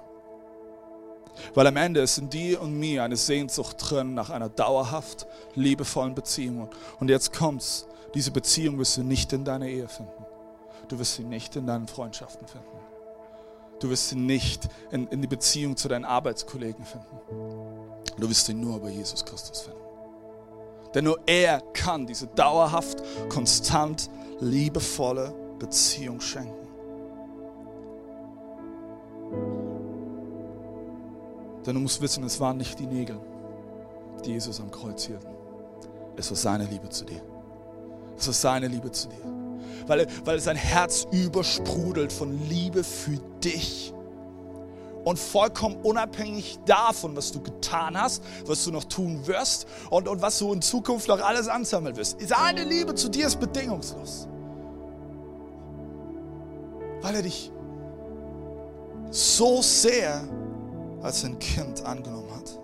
Weil 1.54 1.68
am 1.68 1.78
Ende 1.78 2.00
ist 2.00 2.18
in 2.18 2.32
dir 2.32 2.64
und 2.64 2.80
mir 2.80 3.04
eine 3.04 3.16
Sehnsucht 3.16 3.78
drin 3.78 4.16
nach 4.16 4.32
einer 4.32 4.50
dauerhaft 4.50 5.28
liebevollen 5.54 6.16
Beziehung. 6.16 6.68
Und 7.00 7.10
jetzt 7.10 7.32
kommt's, 7.32 7.86
diese 8.16 8.32
Beziehung 8.32 8.80
wirst 8.80 8.98
du 8.98 9.04
nicht 9.04 9.32
in 9.34 9.46
deiner 9.46 9.68
Ehe 9.68 9.88
finden. 9.88 10.26
Du 10.88 10.98
wirst 10.98 11.18
sie 11.18 11.24
nicht 11.24 11.56
in 11.56 11.68
deinen 11.68 11.88
Freundschaften 11.88 12.48
finden. 12.48 12.81
Du 13.82 13.90
wirst 13.90 14.10
sie 14.10 14.16
nicht 14.16 14.70
in, 14.92 15.08
in 15.08 15.22
die 15.22 15.28
Beziehung 15.28 15.76
zu 15.76 15.88
deinen 15.88 16.06
Arbeitskollegen 16.06 16.86
finden. 16.86 17.18
Du 18.18 18.30
wirst 18.30 18.46
sie 18.46 18.54
nur 18.54 18.80
bei 18.80 18.90
Jesus 18.90 19.26
Christus 19.26 19.62
finden. 19.62 19.80
Denn 20.94 21.06
nur 21.06 21.20
er 21.26 21.62
kann 21.74 22.06
diese 22.06 22.28
dauerhaft, 22.28 23.02
konstant, 23.28 24.10
liebevolle 24.40 25.34
Beziehung 25.58 26.22
schenken. 26.22 26.68
Denn 31.66 31.74
du 31.74 31.82
musst 31.82 32.02
wissen, 32.02 32.24
es 32.24 32.40
waren 32.40 32.58
nicht 32.58 32.78
die 32.78 32.88
Nägel, 32.88 33.20
die 34.24 34.34
Jesus 34.34 34.60
am 34.60 34.70
Kreuz 34.70 35.06
hielten. 35.06 35.34
Es 36.18 36.30
war 36.30 36.38
seine 36.38 36.66
Liebe 36.66 36.90
zu 36.90 37.04
dir. 37.04 37.24
Es 38.16 38.28
war 38.28 38.34
seine 38.34 38.68
Liebe 38.68 38.92
zu 38.92 39.08
dir 39.08 39.41
weil, 39.88 40.08
weil 40.26 40.40
sein 40.40 40.56
Herz 40.56 41.08
übersprudelt 41.12 42.12
von 42.12 42.48
Liebe 42.50 42.84
für 42.84 43.18
dich. 43.44 43.94
Und 45.04 45.18
vollkommen 45.18 45.78
unabhängig 45.82 46.60
davon, 46.66 47.16
was 47.16 47.32
du 47.32 47.42
getan 47.42 48.00
hast, 48.00 48.24
was 48.46 48.64
du 48.66 48.72
noch 48.72 48.84
tun 48.84 49.26
wirst 49.26 49.66
und, 49.90 50.08
und 50.08 50.22
was 50.22 50.38
du 50.38 50.54
in 50.54 50.62
Zukunft 50.62 51.08
noch 51.08 51.20
alles 51.22 51.48
ansammeln 51.48 51.96
wirst. 51.96 52.18
Seine 52.22 52.64
Liebe 52.64 52.94
zu 52.94 53.10
dir 53.10 53.26
ist 53.26 53.40
bedingungslos. 53.40 54.28
Weil 57.02 57.16
er 57.16 57.22
dich 57.24 57.52
so 59.10 59.62
sehr 59.64 60.24
als 61.02 61.24
ein 61.26 61.40
Kind 61.40 61.84
angenommen 61.84 62.30
hat. 62.36 62.60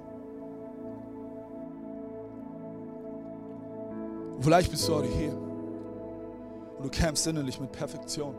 Vielleicht 4.39 4.69
bist 4.69 4.87
du 4.87 4.93
heute 4.93 5.07
hier 5.07 5.46
und 6.77 6.85
du 6.85 6.89
kämpfst 6.89 7.27
innerlich 7.27 7.59
mit 7.59 7.71
Perfektion. 7.71 8.35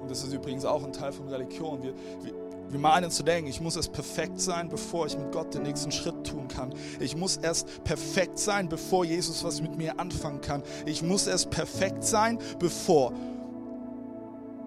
Und 0.00 0.10
das 0.10 0.24
ist 0.24 0.32
übrigens 0.32 0.64
auch 0.64 0.82
ein 0.82 0.92
Teil 0.92 1.12
von 1.12 1.28
Religion. 1.28 1.82
Wir, 1.82 1.94
wir, 2.22 2.32
wir 2.70 2.78
meinen 2.78 3.10
zu 3.10 3.22
denken, 3.22 3.50
ich 3.50 3.60
muss 3.60 3.76
erst 3.76 3.92
perfekt 3.92 4.40
sein, 4.40 4.68
bevor 4.68 5.06
ich 5.06 5.18
mit 5.18 5.32
Gott 5.32 5.54
den 5.54 5.62
nächsten 5.62 5.90
Schritt 5.90 6.26
tun 6.26 6.48
kann. 6.48 6.72
Ich 7.00 7.16
muss 7.16 7.36
erst 7.36 7.82
perfekt 7.84 8.38
sein, 8.38 8.68
bevor 8.68 9.04
Jesus 9.04 9.42
was 9.44 9.60
mit 9.60 9.76
mir 9.76 9.98
anfangen 9.98 10.40
kann. 10.40 10.62
Ich 10.86 11.02
muss 11.02 11.26
erst 11.26 11.50
perfekt 11.50 12.04
sein, 12.04 12.38
bevor. 12.58 13.12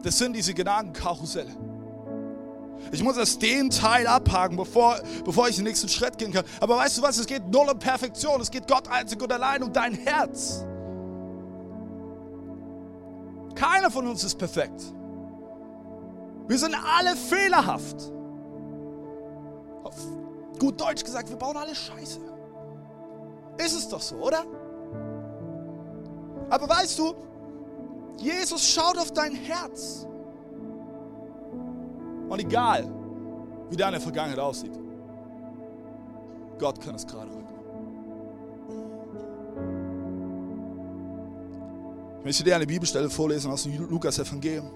Das 0.04 0.18
sind 0.18 0.36
diese 0.36 0.54
Gedankenkarusselle. 0.54 1.52
Ich 2.92 3.04
muss 3.04 3.18
erst 3.18 3.42
den 3.42 3.70
Teil 3.70 4.08
abhaken, 4.08 4.58
bevor, 4.58 5.00
bevor 5.26 5.48
ich 5.50 5.56
den 5.56 5.66
nächsten 5.66 5.90
Schritt 5.90 6.18
gehen 6.18 6.32
kann. 6.32 6.46
Aber 6.60 6.78
weißt 6.78 6.98
du 6.98 7.02
was? 7.02 7.18
Es 7.18 7.26
geht 7.26 7.48
null 7.50 7.70
um 7.70 7.80
Perfektion. 7.80 8.42
Es 8.42 8.52
geht 8.52 8.68
Gott 8.68 8.88
einzig 8.88 9.22
und 9.22 9.32
allein 9.32 9.64
um 9.64 9.74
dein 9.74 9.94
Herz. 9.94 10.66
Keiner 13.56 13.90
von 13.90 14.08
uns 14.08 14.24
ist 14.24 14.38
perfekt. 14.38 14.82
Wir 16.48 16.58
sind 16.58 16.76
alle 16.76 17.16
fehlerhaft. 17.16 18.12
Auf 19.84 19.96
gut 20.60 20.80
Deutsch 20.80 21.04
gesagt, 21.04 21.30
wir 21.30 21.38
bauen 21.38 21.58
alle 21.58 21.74
Scheiße. 21.74 22.20
Ist 23.58 23.76
es 23.76 23.88
doch 23.88 24.02
so, 24.02 24.16
oder? 24.16 24.44
Aber 26.50 26.68
weißt 26.70 27.00
du, 27.00 27.16
Jesus 28.18 28.68
schaut 28.68 28.98
auf 28.98 29.12
dein 29.12 29.34
Herz. 29.34 30.08
Und 32.34 32.40
egal, 32.40 32.90
wie 33.70 33.76
deine 33.76 34.00
Vergangenheit 34.00 34.40
aussieht, 34.40 34.72
Gott 36.58 36.82
kann 36.82 36.96
es 36.96 37.06
gerade 37.06 37.30
rücken. 37.30 37.54
Ich 42.18 42.26
möchte 42.26 42.44
dir 42.44 42.56
eine 42.56 42.66
Bibelstelle 42.66 43.12
vorlesen 43.12 43.52
aus 43.52 43.62
dem 43.62 43.78
Lukas 43.88 44.18
Evangelium. 44.18 44.72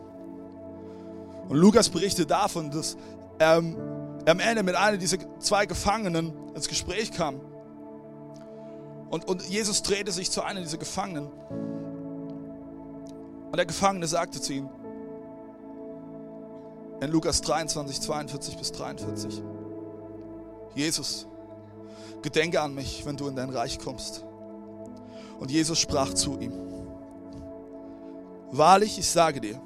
Und 1.49 1.58
Lukas 1.58 1.89
berichtet 1.89 2.30
davon, 2.30 2.70
dass 2.70 2.95
ähm, 3.39 3.76
er 4.24 4.34
am 4.34 4.39
Ende 4.39 4.62
mit 4.62 4.76
einer 4.76 4.97
dieser 4.97 5.18
zwei 5.39 5.66
Gefangenen 5.66 6.32
ins 6.53 6.68
Gespräch 6.68 7.12
kam. 7.12 7.41
Und, 9.10 9.28
und 9.28 9.41
Jesus 9.49 9.82
drehte 9.82 10.12
sich 10.12 10.30
zu 10.30 10.43
einer 10.43 10.62
dieser 10.62 10.78
Gefangenen. 10.78 11.32
Und 13.45 13.58
der 13.58 13.66
Gefangene 13.66 14.05
sagte 14.05 14.39
zu 14.39 14.53
ihm, 14.53 14.70
in 17.01 17.11
Lukas 17.11 17.41
23, 17.41 18.01
42 18.01 18.57
bis 18.57 18.71
43. 18.71 19.43
Jesus, 20.75 21.27
gedenke 22.21 22.61
an 22.61 22.73
mich, 22.73 23.05
wenn 23.05 23.17
du 23.17 23.27
in 23.27 23.35
dein 23.35 23.49
Reich 23.49 23.79
kommst. 23.79 24.23
Und 25.39 25.51
Jesus 25.51 25.79
sprach 25.79 26.13
zu 26.13 26.37
ihm, 26.39 26.53
wahrlich, 28.51 28.97
ich 28.97 29.09
sage 29.09 29.39
dir, 29.39 29.61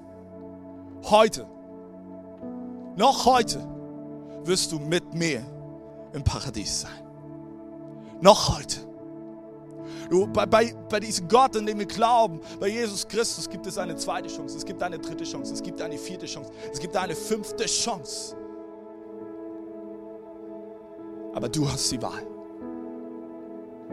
heute, 1.03 1.47
noch 2.97 3.25
heute 3.25 3.65
wirst 4.43 4.71
du 4.71 4.79
mit 4.79 5.13
mir 5.13 5.45
im 6.13 6.23
Paradies 6.23 6.81
sein. 6.81 6.91
Noch 8.21 8.57
heute. 8.57 8.90
Du, 10.11 10.27
bei, 10.27 10.45
bei, 10.45 10.75
bei 10.89 10.99
diesem 10.99 11.25
Gott, 11.29 11.55
an 11.55 11.65
dem 11.65 11.79
wir 11.79 11.85
glauben, 11.85 12.41
bei 12.59 12.67
Jesus 12.67 13.07
Christus 13.07 13.49
gibt 13.49 13.65
es 13.65 13.77
eine 13.77 13.95
zweite 13.95 14.27
Chance, 14.27 14.57
es 14.57 14.65
gibt 14.65 14.83
eine 14.83 14.99
dritte 14.99 15.23
Chance, 15.23 15.53
es 15.53 15.63
gibt 15.63 15.81
eine 15.81 15.97
vierte 15.97 16.25
Chance, 16.25 16.51
es 16.69 16.81
gibt 16.81 16.97
eine 16.97 17.15
fünfte 17.15 17.63
Chance. 17.65 18.35
Aber 21.33 21.47
du 21.47 21.65
hast 21.65 21.89
die 21.93 22.01
Wahl. 22.01 22.27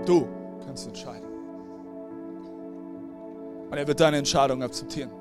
Du 0.04 0.26
kannst 0.66 0.88
entscheiden. 0.88 1.28
Und 3.70 3.76
er 3.76 3.86
wird 3.86 4.00
deine 4.00 4.16
Entscheidung 4.16 4.60
akzeptieren, 4.64 5.12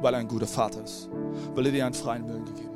weil 0.00 0.14
er 0.14 0.18
ein 0.18 0.26
guter 0.26 0.48
Vater 0.48 0.82
ist, 0.82 1.08
weil 1.54 1.66
er 1.66 1.72
dir 1.72 1.86
einen 1.86 1.94
freien 1.94 2.26
Willen 2.26 2.44
gegeben 2.44 2.64
hat. 2.64 2.69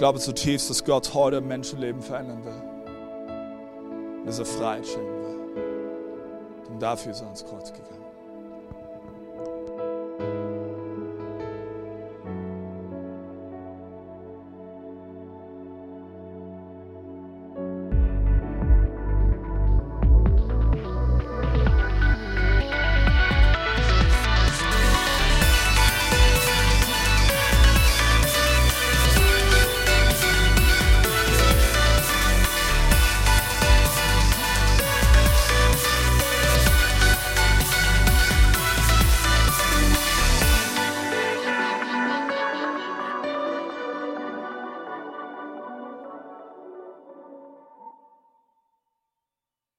Glaube 0.00 0.18
zutiefst, 0.18 0.70
dass 0.70 0.82
Gott 0.82 1.12
heute 1.12 1.42
Menschenleben 1.42 2.00
verändern 2.00 2.42
will. 2.42 4.24
Dass 4.24 4.38
er 4.38 4.46
Freiheit 4.46 4.86
schenken 4.86 5.22
will. 5.22 6.70
Und 6.70 6.80
dafür 6.80 7.12
ist 7.12 7.20
er 7.20 7.26
ans 7.26 7.44
Kreuz 7.44 7.70
gegangen. 7.70 7.99